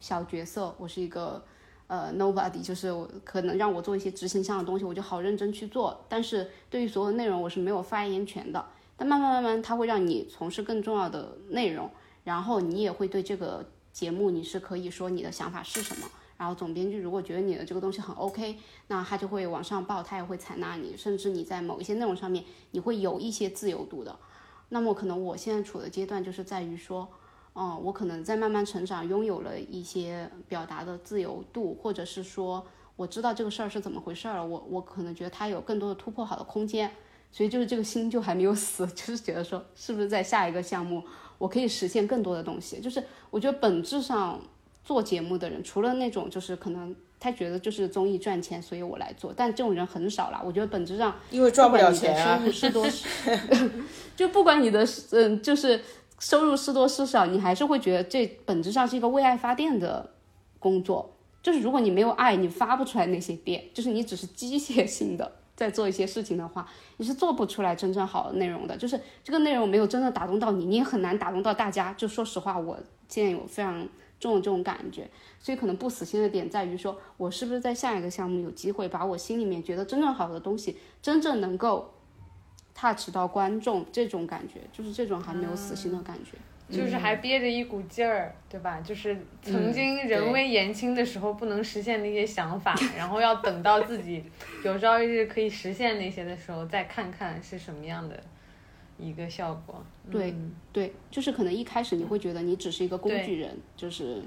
[0.00, 1.40] 小角色，我是一个
[1.86, 8.66] 呃 nobody，就是可能让我做一些执行上的东西，我就好认真去做，但是对于所有内容我是没有发言权的。
[8.98, 11.88] 但慢慢慢慢，它会让你从事更重要的内容，
[12.24, 16.06] 然后你也会对这个节目，你是可以说你的想法是什么。
[16.36, 24.16] 然后总编剧如果觉得你的这个东西很 OK，那他就会往上报，他也会采纳你，甚至你在某一些内容上面，你会有一些自由度的。
[24.68, 27.08] 那么可能我现在处的阶段就是在于说，
[27.54, 36.92] 哦，我可能在慢慢成长，拥有了一些表达的自由度，或者是说我知道这个事儿是怎么回事儿了，我我可能觉得它有更多的突破好的空间，
[37.30, 41.02] 所以就是这个心就还没有死， 就是觉得说是不是在下一个项目
[41.38, 44.40] 我可以实现更多的东西，就是我觉得本质上
[44.84, 50.40] 做节目的人，除了那种就是可能他觉得就是综艺赚钱，所以我来做，但这种人很少啦。
[50.44, 53.06] 我觉得本质上因为赚不了钱收入是多是，
[54.16, 55.80] 就不管你的嗯就是
[56.18, 60.10] 收入是多是少，你还是会觉得这本质上是一个为爱发电的
[60.58, 61.14] 工作。
[61.40, 66.64] 就是如果你没有爱，你发不出来那些电，就是你只是机械性的在做一些事情的话，
[66.98, 68.76] 你是做不出来真正好的内容的。
[68.76, 71.92] 就是这个内容没有真的打动到你，你也很难打动到大家。
[71.94, 72.78] 就说实话，我
[73.08, 73.84] 现在有非常
[74.20, 81.92] 重的这种感觉，所以可能不死心的点在于说，我是不是在下一个项目有机会把我心里面觉得真正好的东西，真正能够
[82.72, 86.38] touch 到观众这种感觉，就是这种还没有死心的感觉。
[86.70, 88.78] 就是还憋着一股劲儿，对吧？
[88.82, 94.22] 就是曾经人微言轻的时候不能实现那些想法，然后要等到自己
[94.62, 98.20] 有朝一日可以实现那些的时候，再看看是什么样的
[98.98, 99.82] 一个效果。
[100.10, 100.34] 对
[100.70, 104.22] 对，就是可能一开始你会觉得你只是一个工具人，就是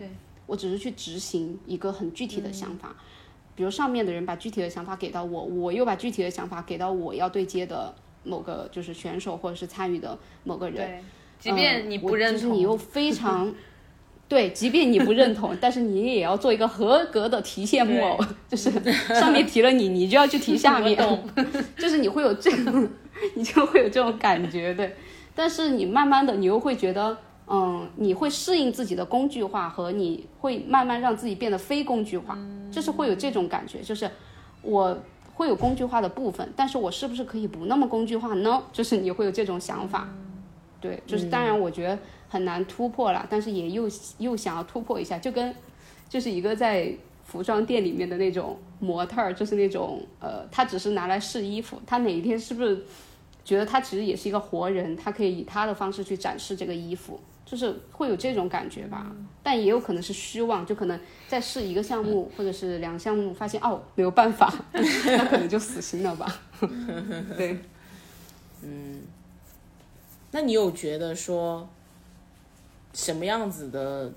[0.48, 2.96] 我只是去执行一个很具体的想法，
[3.56, 11.04] 比如上面的人把具体的想法给到我，我又把具体的想法给到我要对接的某个就是选手或者是参与的某个人。
[11.42, 13.54] 即便你不认同，就是你又非常
[14.30, 18.18] 对，即便你不认同，但是你也要做一个合格的提线木偶，
[18.48, 18.72] 就是
[19.14, 20.98] 上面提了你，你就要去提下面，
[21.78, 22.88] 就是你会有这种，
[23.36, 24.96] 你就会有这种感觉，对。
[25.36, 27.18] 但是你慢慢的，你又会觉得，
[27.48, 32.38] 嗯，你会适应自己的工具化，和你会慢慢让自己变得非工具化，
[32.72, 34.10] 就是会有这种感觉，就是
[34.62, 34.98] 我
[35.34, 38.62] 会有工具化的部分，但是我是不是可以不那么工具化呢？
[38.72, 40.08] 就是你会有这种想法。
[40.82, 45.56] 对，就是当然，我觉得很难突破了，但是也又又想要突破一下，就跟
[46.10, 46.92] 就是一个在
[47.24, 52.84] 服装店里面的那种模特儿，就是那种呃，他只是拿来试衣服，他哪一天是不是
[53.46, 59.12] 觉得他其实也是一个活人，他可以以他的方式去展示这个衣服，就是会有这种感觉吧？
[59.44, 66.40] 但也有可能是虚妄，就可能在试一个项目或者是两个项目，发现哦没有办法， 那可能就死心了吧？
[67.38, 67.60] 对，
[68.64, 69.02] 嗯。
[70.32, 71.68] 那你有觉得说，
[72.94, 74.12] 什么样子的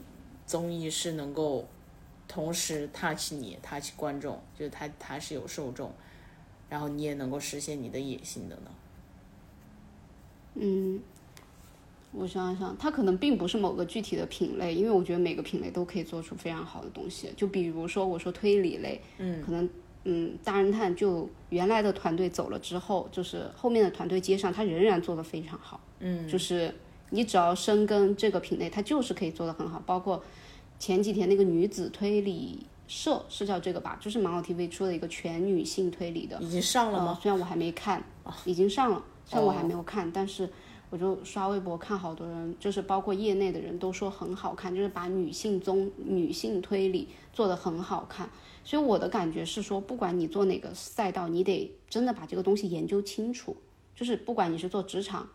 [0.46, 1.66] 综艺是能够
[2.28, 5.92] 同时 touch 你、touch 观众，就是它它是有受众，
[6.68, 8.70] 然后你也能够实现你的野心的呢？
[10.54, 11.00] 嗯，
[12.12, 17.32] 我想想，它可能并不是某个具体的品类，因为我觉得每个品类都可以做出非常好的东西。
[17.36, 19.68] 就比如说，我说推理类，嗯，可能。
[20.04, 25.80] 嗯，大人探就原来的团队走了之后，就是后面的团队接上，他仍然做得非常好。
[26.00, 26.74] 嗯，就是
[27.10, 29.82] 你只要深耕这个品类，它就是可以做得很好。
[29.86, 30.22] 包括
[30.78, 37.18] 前几天那个女子推理社是叫这个吧，就是芒果 TV 出的一个全女性推理的，已经上了吗？
[37.22, 38.04] 虽然我还没看，
[38.44, 40.46] 已经上了，虽然我还没有看，但是
[40.90, 48.28] 我就刷微博看好多人，就是包括业内的人都说很好看，就是把女性综女性推理做得很好看。
[48.64, 53.54] 所以我的感觉是说，不管你做哪个赛道，你得真的把这个东西研究清楚。
[53.94, 55.28] 就是不管你是做职场，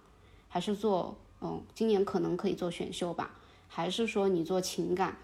[0.49, 3.31] 还是做嗯，今年可能可以做选秀吧，
[3.69, 5.17] 还是说你做情感，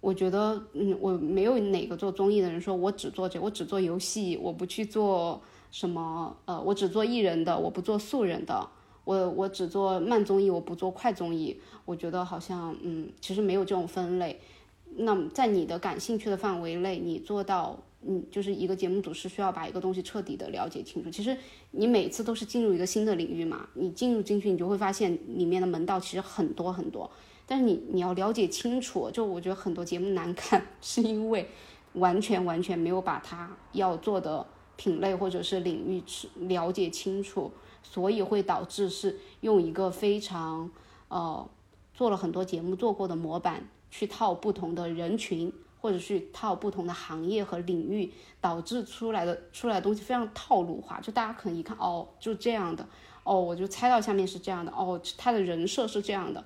[0.00, 5.40] 我觉得嗯，我没有哪个做综艺的人说我只做这，我只做游戏，我不去做
[5.70, 8.68] 什么呃，我只做艺人的，我不做素人的，
[9.04, 11.58] 我我只做慢综艺，我不做快综艺。
[11.86, 14.40] 我觉得好像嗯，其实没有这种分类。
[14.96, 21.10] 那么在你的感兴趣的范围内，你做到，嗯，就是一个节目组是需要把一个东西彻底的了解清楚。
[21.10, 21.36] 其实
[21.72, 27.10] 你每次都是进入一个新的领域嘛，你进入进去，你就会发现里面的门道其实很多很多。
[27.46, 31.48] 但是你你要了解清楚，就我觉得很多节目难看， 是因为
[31.94, 36.02] 完全完全没有把它要做的品类或者是领域
[36.46, 37.50] 了解清楚，
[37.82, 40.70] 所以会导致是用一个非常
[41.08, 41.46] 呃
[41.92, 43.68] 做了很多节目做过的模板。
[43.96, 50.98] 去套不同的人群，或者去套不同的行业和领域，导致出来的出来的东西非常套路化。
[51.00, 52.84] 就大家可能一看，哦，就这样的，
[53.22, 56.42] 哦，我就猜到下面是这样的，哦，他的人设是这样的，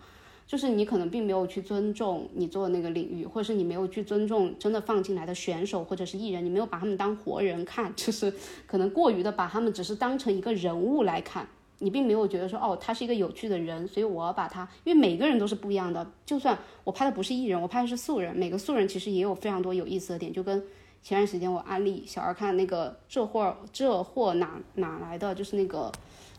[0.46, 8.30] 就是你可能并没有去尊重你做的那个领域，或者是你没有去尊重真的放进来的选手或者是艺人，你没有把他们当活人看，就是
[8.66, 11.48] 可能过于的把他们只是当成一个人物来看。
[11.78, 16.04] 你并没有觉得说哦，他是一个有趣的人，所以我要把他，因为每个人都是不一样的。
[16.26, 20.32] 就算我拍的不是艺人，我拍的是素人，每个素人其实也有非常多有意思的点。
[20.32, 20.62] 就跟
[21.02, 25.92] 前段时间我安利小二看那个这货这货哪哪来的，就是那个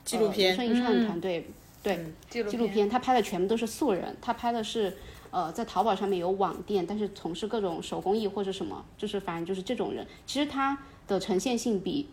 [0.03, 1.47] 纪录片，声一串团队
[1.81, 1.97] 对，
[2.29, 4.97] 纪纪录片，他拍的全部都是素人，他拍的是
[5.31, 10.05] 呃在淘宝上面有网店，但是从事各种手工艺或者什么，就是反正就是这种人。
[10.25, 10.77] 其实他
[11.07, 12.09] 的呈现性比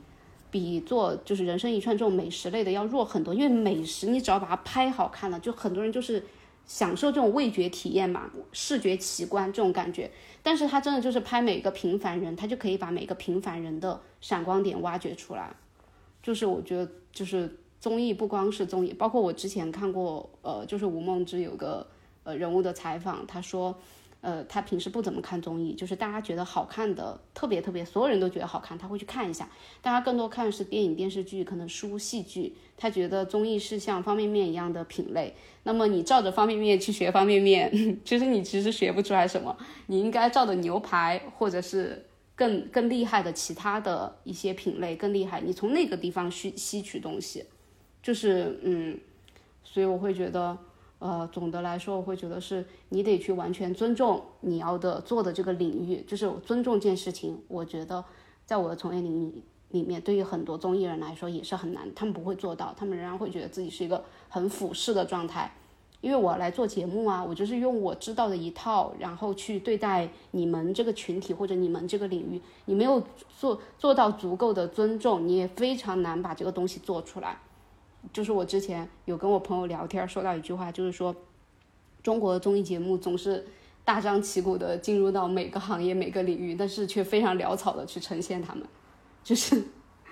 [0.57, 6.25] 比做就是人生一串这种美食类的要弱很多，因为美食你只要把它拍好看了，就很多人就是
[6.65, 10.11] 享受这种味觉体验嘛，视觉奇观这种感觉。
[10.43, 15.55] 但是他真的就是拍每个平凡人，他就可以把每个平凡人的闪光点挖掘出来。
[16.23, 21.87] 就是我觉得就是综艺不光是综艺，包括我之前看过，呃，就是吴梦之有个
[22.25, 23.77] 呃人物的采访，他说，
[24.21, 29.49] 呃，他平时不怎么看综艺，就是大家觉得好看的特别特别，所有人都觉得好看，他会去看一下。
[29.81, 32.57] 大家更多看的是电影、电视剧，可能书、戏剧。
[32.77, 35.35] 他觉得综艺是像方便面一样的品类。
[35.63, 37.71] 那么你照着方便面去学方便面，
[38.05, 39.57] 其 实你其实学不出来什么。
[39.87, 42.05] 你应该照着牛排，或者是
[42.35, 47.45] 更更厉害的其他的一些品类更厉害，你从那个地方吸吸取东西，
[48.03, 48.99] 就是嗯，
[49.65, 50.57] 所以我会觉得，
[50.99, 57.39] 呃，总的来说，我会觉得是你得去完全尊重你要的做的这个领域，就是尊重这件事情。
[57.49, 58.05] 我觉得
[58.45, 64.03] 在我的从业领域里面，对于很多综艺人来说也是很难，他们不会做到，他们仍然会觉得自己是一个。
[64.29, 65.51] 很俯视的状态，
[66.01, 73.03] 因为我来做节目啊，我就是用我知道的一套，然后去对待你们这个群体或者你们这个领域，你没有
[73.39, 77.39] 做做到足够的尊重，你也非常难把这个东西做出来。
[78.13, 81.15] 就是我之前有跟我朋友聊天，说到一句话，就是说，
[82.03, 83.47] 中国的综艺节目总是
[83.85, 88.65] 大张旗鼓的进入到每个行业每个领域，但是却非常潦草的去呈现他们，
[89.23, 89.63] 就是。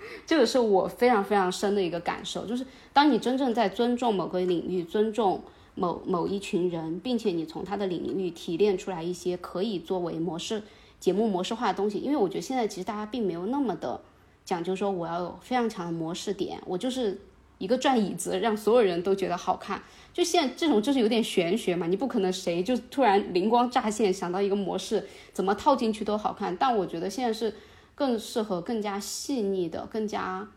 [0.26, 5.42] 这个是我非常非常深的一个感受，就是当你真正在尊重某个领域、尊重
[5.74, 10.62] 某某一群人，并且你从他的领域提炼出来一些可以作为模式
[11.00, 13.98] 节目模式化的东西，因为我觉得现在其实大家并没有那么的
[14.44, 17.18] 讲究说我要有非常强的模式点，我就是
[17.64, 27.52] 一个转椅子让所有人都觉得好看，就现在这种就是有点玄学嘛，你不可能谁就突然灵光乍现想到一个模式怎么套进去都好看，但我觉得现在是。
[27.96, 30.48] 更适合更加细腻的，更加，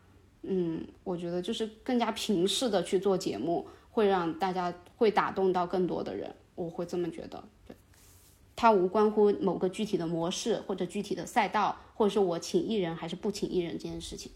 [0.41, 7.43] 嗯，我觉得就是更加平视的去做节目，会让大家会打动到更多的人，我会这么觉得。
[7.68, 7.76] 对，
[8.55, 14.32] 它无关乎某个具体的模式或者具体的赛道，或者是我请艺人还是不请艺人这件事情。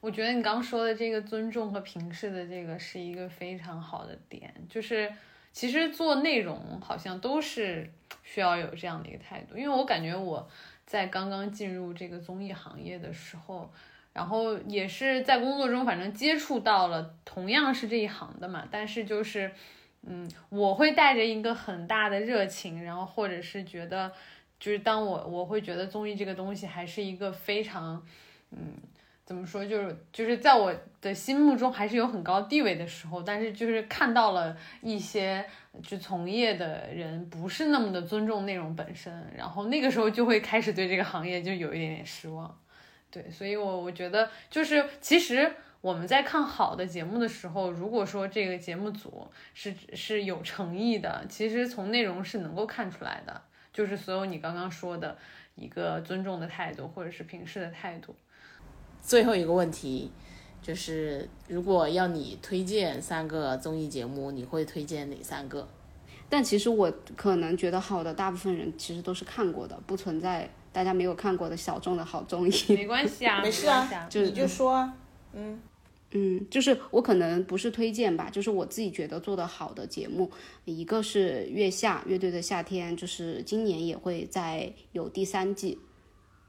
[0.00, 5.12] 我觉得你刚说的这个尊重和平视的这个是一个非常好的点，就是
[5.52, 7.90] 其实做内容好像都是
[8.22, 10.48] 需要有这样的一个态度，因为我感觉我。
[10.86, 13.72] 在刚刚进入这个综艺行业的时候，
[14.12, 18.66] 然后也是在工作中，反正接触到了同样是这一行的嘛。
[18.68, 19.52] 但是就是，
[20.02, 24.10] 嗯，我会带着一个很大的热情，然后或者是觉得，
[24.58, 28.04] 就是当我我会觉得综艺这个东西还是一个非常，
[28.50, 28.74] 嗯。
[29.30, 35.46] 怎么说，就是就是在我的心目中还是有很高地位的时候，但是就是看到了一些
[35.84, 42.58] 就从业的人不是那么的尊重内容本身，然后那个时候就会开始对这个行业就有一点点失望。
[43.08, 45.48] 对，所以我我觉得就是其实
[45.80, 53.40] 我们在看好的节目的时候，如果说这个节目组是是有诚意的，其实从内容是能够看出来的，
[53.72, 55.16] 就是所有你刚刚说的
[55.54, 58.16] 一个尊重的态度或者是平视的态度。
[59.02, 60.10] 最后一个问题
[60.62, 65.66] 就是，如果要你推荐三个综艺节目，你会推荐哪三个？
[66.28, 72.52] 但其实我可能觉得好的，大部分人其实都是看过的，不存在大家没有看过的小众的好综艺。
[72.72, 74.94] 没关系啊，没事啊，就你就说啊，
[75.32, 75.60] 嗯
[76.12, 80.30] 嗯，就是我可能不是推荐吧，就是我自己觉得做的好的节目，
[80.66, 85.78] 一个是《月下乐队的夏天》，就是今年也会再有第三季。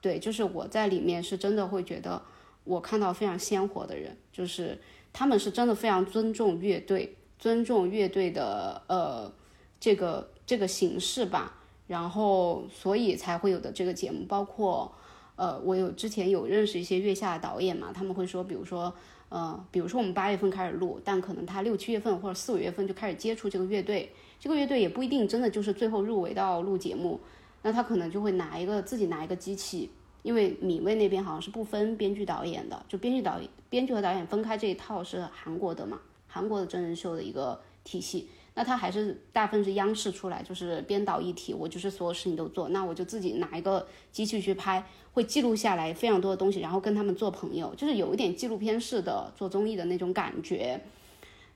[0.02, 2.22] 对，就是我在里面是真的会觉得。
[2.64, 4.78] 我看到非常鲜活的人，就是
[5.12, 9.32] 他们是真的非常尊重乐队，尊重乐队的呃
[9.80, 11.58] 这个这个形式吧，
[11.88, 14.26] 然后所以才会有的这个节目。
[14.28, 14.94] 包括
[15.36, 18.94] 呃，我有之前有认识一些月下的导演嘛，他们会说，比如说
[19.30, 27.20] 呃，比如说我们八月份开始录，但可能他六七月份或者四五月份就开始接触这个乐队，这个乐队也不一定真的就是最后入围到录节目，
[27.64, 29.90] 那他可能就会拿一个自己拿一个机器。
[30.24, 38.30] 因为米未那边好像是不分编剧导演的，就编剧导演、编剧和导演分开这一套是韩国的嘛，韩国的真人秀的一个体系。
[38.54, 50.82] 那他还是大部分是央视出来，就是编导一体，我就是所有事情都做，那我就自己拿一个机器去拍，会记录下来非常多的东西，然后跟他们做朋友，就是有一点纪录片式的做综艺的那种感觉，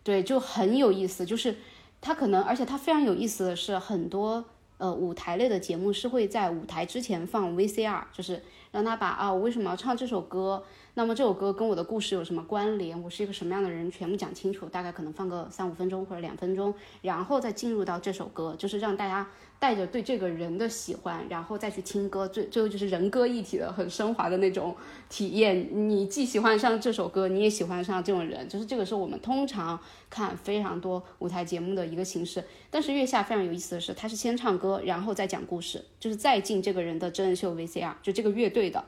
[0.04, 1.26] 对，就很有意思。
[1.26, 1.58] 就是
[2.00, 4.46] 他可能，而且他非常有意思的是很多。
[4.78, 8.42] 呃，舞台类的节目是会在舞台之前放 VCR，就是
[8.72, 10.64] 让他把啊我为什么要唱这首歌，
[10.96, 19.28] 那么这首歌跟我的故事有什么关联，我是一个什么样的人，全部讲清楚，大概可能放个三五分钟或者两分钟，然后再进入到这首歌，就是让大家。
[19.58, 24.76] 带着对这个人的喜欢，然后再去听歌，最最后就是人歌一体的很升华的那种
[25.10, 25.90] 体验。
[25.90, 29.80] 你既喜欢上这首歌，你也喜欢上这种人，就是这个是我们通常
[30.10, 32.44] 看非常多舞台节目的一个形式。
[32.70, 38.84] 但是月下非常有意思的是，他是先唱歌，然后再讲故事，就是再进这个人的真人秀 VCR，就这个乐队的。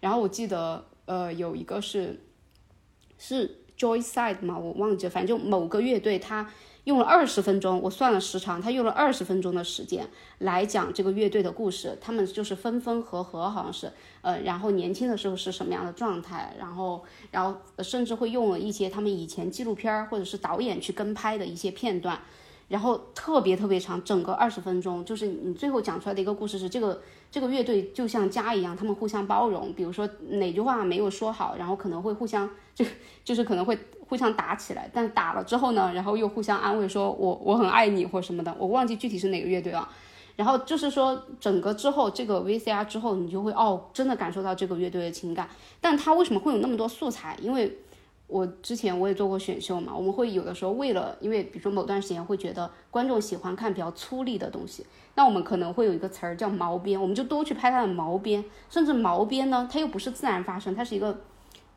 [0.00, 2.20] 然后我记得，呃，有一个是
[3.18, 6.50] 是 Joyside 嘛，我忘记了，反正就某个乐队他。
[6.84, 11.96] 用了二十分钟，我算了时长，他用了二十分钟的时间来讲这个乐队的故事。
[12.00, 22.18] 他们就是分分合合，好像是，呃，然后年轻的时候是什么样的状态，然后，然后甚至会用了一些他们以前纪录片或者是导演去跟拍的一些片段。
[22.68, 29.70] 然后特别特别长，整个二十分钟，就是你最后讲出来的一个故事是这个这个乐队就像家一样，他们互相包容。
[29.74, 32.82] 比如说哪句话没有说好，然后可能会互相就
[33.22, 33.78] 就是可能会
[34.12, 39.88] 互相打起来，但打了之后呢，然后又互相安慰，说我我很爱你或什么的，我忘记具体是哪个乐队了。
[40.36, 45.48] 然后就是说整个之后这个 VCR 之后，你就会哦真的感受到这个乐队的情感。
[45.80, 47.34] 但他为什么会有那么多素材？
[47.40, 47.78] 因为
[48.26, 54.84] 我之前我也做过选秀嘛，我们会有的时候为了，因为比如说某段时间会觉得观众喜欢看比较粗粝的东西，
[55.14, 61.18] 那我们可能会有一个词儿叫毛边，我们就多去拍它的毛边，甚至毛边呢，它又不是自然发生，它是一个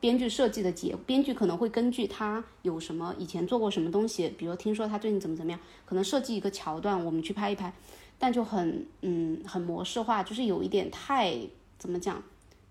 [0.00, 7.72] 编剧设计的结，编剧可能会根据他有什么以前做过什么东西，比如听说他最近怎么怎么样，可能设计一个桥段，我们去拍一拍，
[8.18, 11.36] 但就很嗯很模式化，就是有一点太
[11.78, 12.22] 怎么讲。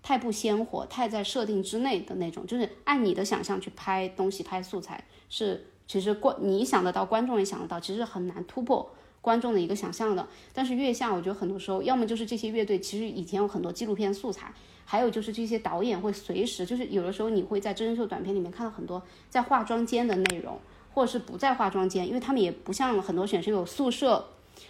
[0.02, 8.88] 太不鲜活，太在设定之内的那种，就是按你的想象去拍东西、拍素材，是其实观你想得到，观众也想得到，其实很难突破
[9.26, 10.24] 观众的一个想象的。
[10.52, 14.52] 但是月下，我觉得很多时候，要么就是这些乐队其实以前有很多纪录片素材，
[14.84, 20.56] 还有就是这些导演会随时，就是有的时候你会在真人秀短片里面看到很多在化妆间的内容，
[20.94, 24.24] 或者是不在化妆间，因为他们也不像很多选手有宿舍，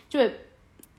[0.09, 0.19] 就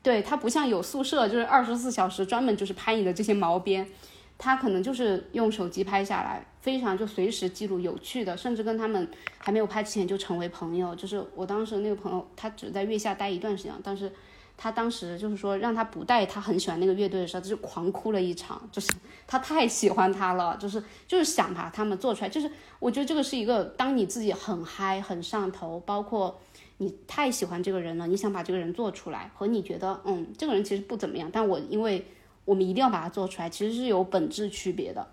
[0.03, 3.89] 对他不像有宿舍，就是二十四小时专门就是拍你的这些毛边。
[4.37, 9.09] 他可能就是用手机拍下来，非常就随时记录有趣的，甚至跟他们
[9.39, 10.93] 还没有拍之前就成为朋友。
[10.93, 14.11] 就是我当时那个朋友，他只在月下待一段时间，但是
[14.55, 18.93] 他当时就是说让他不带他很喜欢那个乐队的时候，他就狂哭了一场，就是
[19.25, 22.29] 他太喜欢他了，就是就是想把他们做出来。
[22.29, 22.47] 就是
[22.77, 26.39] 我觉得这个是一个，当你自己很嗨很上头，包括
[26.77, 32.05] 你太喜欢这个人了，你想把这个人做出来，和你觉得嗯这个人其实不怎么样，但我因为。
[32.47, 35.05] 我们一定要把它做出来，其实是有本质区别的，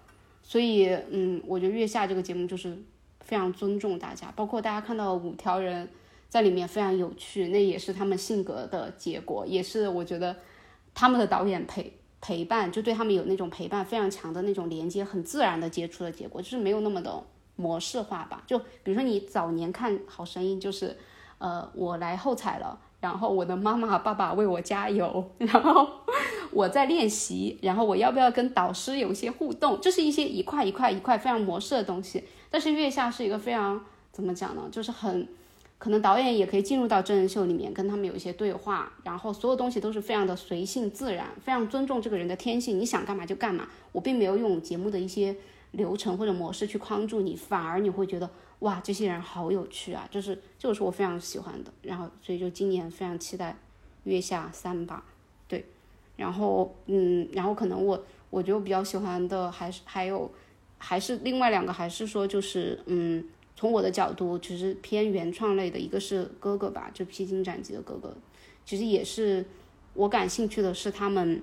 [0.44, 2.78] 所以，嗯，我觉得月下这个节目就是
[3.22, 5.88] 非常尊重大家，包括大家看到五条人
[6.28, 10.36] 在里面非常有趣，那也是他们性格的结果，也是我觉得
[10.94, 17.20] 他们的导演陪陪伴，就对他们有那种陪伴非常强的那种连接，很自然的接触的结果，就是没有那么的
[17.56, 18.44] 模式化吧。
[18.46, 20.96] 就比如说你早年看好声音，就是
[21.38, 22.78] 呃，我来后采了。
[23.04, 25.86] 然后我的妈妈爸爸为我加油， 然后
[26.50, 29.78] 我在练习，然后我要不要跟导师有一些互动？
[29.78, 32.24] 这是一些一块一块一块非常模式的东西。
[32.48, 33.78] 但是月下是一个非常
[34.10, 34.62] 怎么讲呢？
[34.72, 35.28] 就是很
[35.76, 43.68] 可能导演也可以进入到真人秀里面跟他们有一些对话，然后所有东西都是非常的随性自然，非常尊重这个人的天性，你想干嘛就干嘛。
[43.92, 45.36] 我并没有用节目的一些
[45.72, 48.30] 流程或者模式去框住你，反而你会觉得。
[48.64, 50.08] 哇，这些人好有趣啊！
[50.10, 53.54] 就是这个是我非常喜欢的，然后所以就今年非常期待
[54.04, 55.04] 月下三吧，
[55.46, 55.66] 对，
[56.16, 60.32] 然后嗯，然后可能我我就比较喜欢的还是还有
[60.78, 63.22] 还是另外两个，还是说就是嗯，
[63.54, 68.16] 从我的角度其实偏原创类的，一个是哥哥吧，就披荆斩棘的哥哥，
[68.64, 69.44] 其实也是
[69.92, 71.42] 我感兴趣的是他们。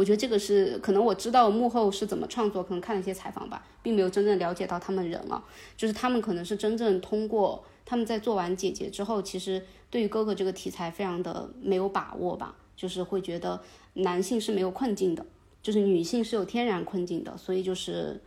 [0.00, 5.44] 我觉得这个是可能我知道幕后是怎么创作，可能看了一些采访吧，并没有真正了解到他们人啊。
[5.76, 13.60] 就是他们可能是真正通过他们在做完姐姐之后，其实对于哥哥这个题材非常的没有把握吧，就是会觉得
[13.92, 15.26] 男性是没有困境的，
[15.62, 18.18] 就是女性是有天然困境的，所以就是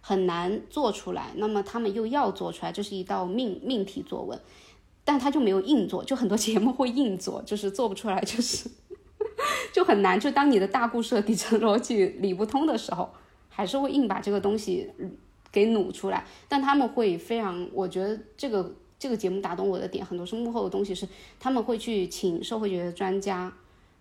[0.00, 1.30] 很难做出来。
[1.36, 4.36] 那么他们又要做出来，这是一道命命题作文，
[5.04, 8.68] 但他就没有硬做，就很多节目会硬做，就是做不出来，就是。
[9.72, 13.08] 就很难，就当你的大故事底层逻辑理不通的时候，
[13.48, 14.90] 还是会硬把这个东西
[15.52, 16.24] 给努出来。
[16.48, 21.06] 但他们会非常，我觉得这个这个节目打动我的点，很多是幕后的东西，是
[21.38, 23.52] 他们会去请社会学的专家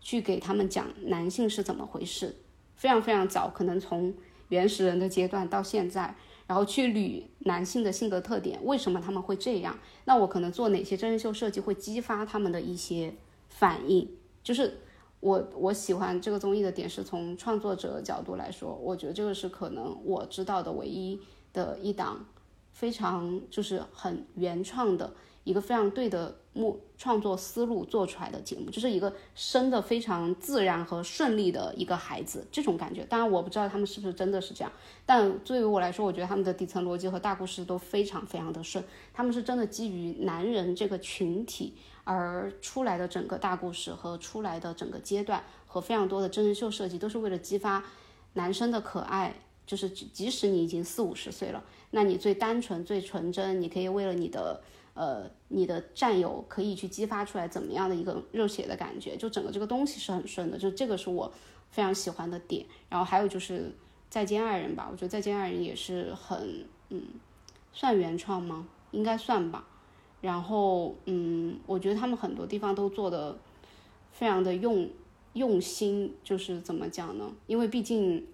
[0.02, 2.36] 去给他们讲男性是怎么回事，
[2.76, 4.14] 非常非常早，可能从
[4.50, 6.16] 原始人的阶段到现在，
[6.48, 9.78] 然后去捋男性的性格特点，为什么他们会这样？
[10.06, 13.14] 那我可能做哪些真人秀设计会激发他们的一些
[13.48, 14.10] 反应，
[14.44, 14.80] 就是。
[15.20, 21.20] 我我喜欢这个综艺的点是从创作者角度来说，我觉得这个是可能我知道的唯一
[21.52, 22.26] 的一档
[22.72, 25.12] 非常就是很原创的
[25.44, 33.04] 一个非常对的目创作思路做出来的节目，就是一个生的非常自然和顺利的一个孩子，这种感觉。
[33.04, 34.72] 当然我不知道他们是不是真的是这样，
[35.06, 38.82] 但对于我来说，我觉得他们的底层逻辑和大故事都非常非常的顺，
[39.14, 41.74] 他们是真的基于男人这个群体。
[42.04, 47.84] 而出来的整个大故事和出来的整个阶段和非常多的真人秀设计，都是为了激发
[48.34, 49.34] 男生的可爱。
[49.66, 54.60] 就是即使你已经四五十岁了，那你最单纯、最纯真，你可以为了你的
[54.96, 59.16] 呃你的战友，可以去激发出来怎么样的一个热血的感觉。
[59.16, 61.32] 就整个这个东西是很顺的，就这个是我
[61.70, 62.66] 非常喜欢的点。
[62.90, 63.72] 然后还有就是
[64.10, 67.04] 再见爱人吧，我觉得再见爱人也是很嗯，
[67.72, 68.68] 算原创吗？
[68.90, 69.68] 应该算吧。
[70.22, 73.38] 然后，嗯，我觉得他们很多地方都做的
[74.12, 74.90] 非常的用
[75.34, 77.32] 用心，就是怎么讲呢？
[77.48, 78.26] 因为毕竟，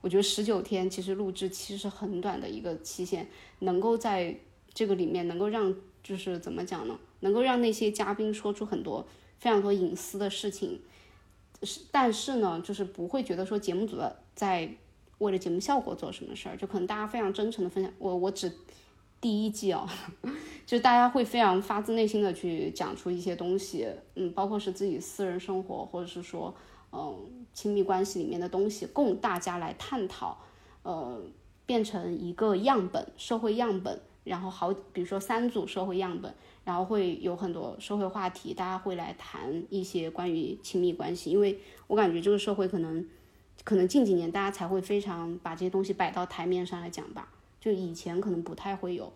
[0.00, 3.26] 我觉得十九天其实录制期是很短的一个期限，
[3.58, 4.38] 能够在
[4.72, 5.74] 这个里面能够让
[6.04, 6.96] 就是怎么讲呢？
[7.20, 9.04] 能够让那些嘉宾说出很多
[9.38, 10.80] 非常多隐私的事情，
[11.64, 14.72] 是但是呢，就是不会觉得说节目组的在
[15.18, 17.92] 为了节目效果做什么事儿，就可能大家非常真诚的分享。
[17.98, 18.52] 我我只。
[19.22, 19.88] 第一季哦，
[20.66, 26.52] 就大家会非常发自内心的去讲出一些东西，嗯，包括是自己私人生活，或者是说，
[26.90, 27.16] 嗯，
[27.54, 30.36] 亲密关系里面的东西，供大家来探讨，
[30.82, 31.22] 呃，
[31.64, 36.34] 变成一个样本，社会样本，然后好，比如说三组社会样本，
[36.64, 43.06] 然后会有很多社会话题，大家会来谈一些关于亲密关系，因为我感觉这个社会可能，
[43.62, 47.28] 可能近几年大家才会非常把这些东西摆到台面上来讲吧。
[47.62, 49.12] 就以前可能不太会有，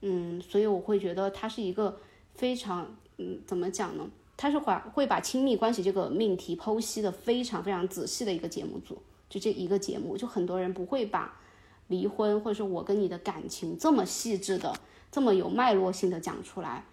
[0.00, 1.96] 嗯，所以我会觉得它是一个
[2.34, 2.88] 非常，
[3.18, 4.10] 嗯，怎么讲呢？
[4.36, 8.98] 它是会会把亲密关系这个命题剖析的非常非常仔细的一个节目组，
[9.30, 11.38] 就这一个节目，就很多人不会把
[11.86, 14.74] 离婚或者是我跟你的感情这么细致的、
[15.12, 16.84] 这么有脉络性的讲出来。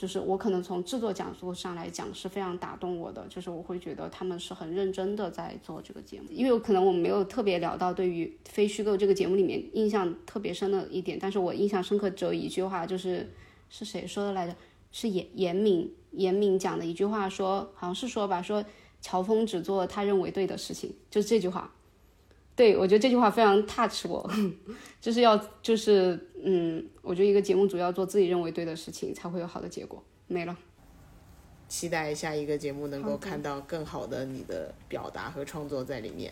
[0.00, 13.30] 就是我可能从制作角度上来讲是非常打动我的，就是我会觉得他们是很认真的在做这个节目，因为可能我没有特别聊到对于非虚构这个节目里面印象特别深的一点，但是我印象深刻只有一句话，就是
[13.68, 14.56] 是谁说的来着？
[14.90, 18.64] 是严严敏严敏讲的一句话，说好像是说吧，说
[19.02, 21.70] 乔峰只做他认为对的事情，就这句话。
[22.60, 24.30] 对，我觉得这句话非常 touch 我，
[25.00, 30.04] 就是要就是嗯，我觉得一个节目组要做自己认为对的事情，才会有好的结果。
[30.26, 30.54] 没了，
[31.70, 36.30] 期待下一个节目能够看到更好的你的表达和创作在里面。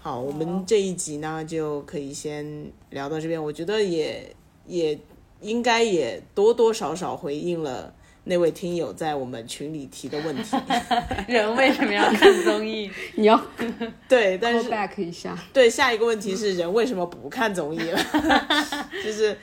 [0.00, 2.44] 好，我们这一集呢就可以先
[2.90, 3.40] 聊到这边。
[3.40, 4.34] 我觉得也
[4.66, 4.98] 也
[5.40, 7.94] 应该也多多少少回应了。
[8.26, 10.56] 那位听友在我们群里提的问题：
[11.28, 12.90] 人为什么要看综艺？
[13.16, 13.38] 你要
[14.08, 15.38] 对，但是 back 一下。
[15.52, 18.00] 对，下一个问题是人为什么不看综艺了？
[19.04, 19.36] 就是，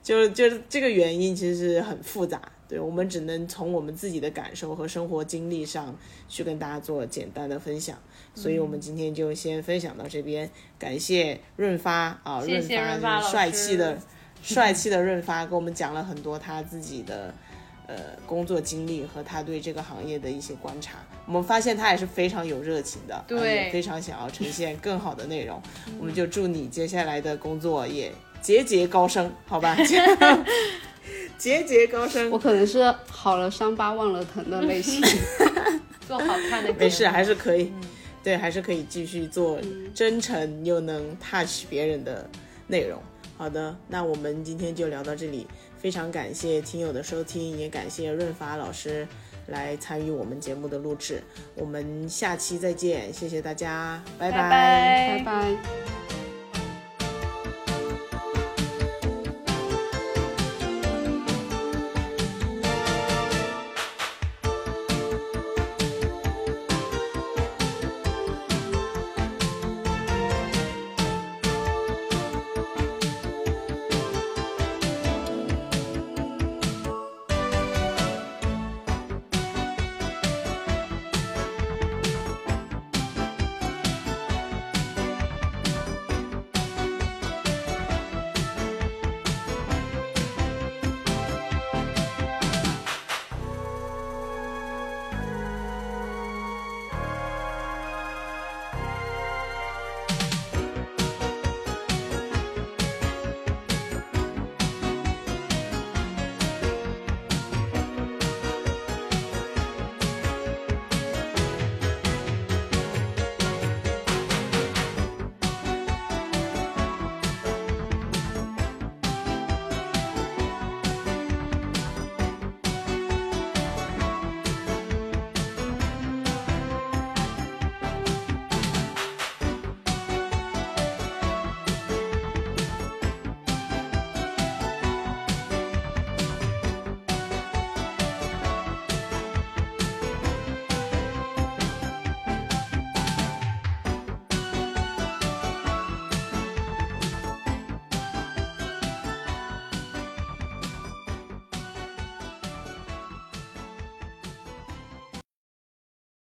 [0.00, 2.40] 就是就是这个原因其实是很复杂。
[2.68, 5.92] 对我们只能从我们自己的感受和生活经历上
[6.28, 7.98] 去跟大家做简单的分享。
[8.32, 10.48] 所以我们今天就先分享到这边，
[10.78, 12.62] 感谢润发啊，润
[13.00, 13.98] 发帅气的
[14.40, 17.34] 帅气的润发，给我们讲了很多他自己的。
[17.90, 25.60] 呃，工作经历和他对这个行业的一些观察，我们发现他也是非常有热情的，对，非常想要呈现更好的内容。
[25.98, 29.76] 我们就祝你接下来的工作也节节高升，好吧？
[31.36, 32.30] 节节高升。
[32.30, 35.02] 我可能是好了伤疤忘了疼的类型，
[36.06, 36.72] 做好看的。
[36.74, 37.72] 没事，还是可以，
[38.22, 39.58] 对，还是可以继续做
[39.92, 42.30] 真诚又能 touch 别人的
[42.68, 43.02] 内容。
[43.36, 45.48] 好的，那我们今天就聊到这里。
[45.80, 49.08] 非常感谢听友的收听，也感谢润发老师
[49.46, 51.22] 来参与我们节目的录制。
[51.54, 56.19] 我们下期再见，谢谢大家，拜拜拜拜。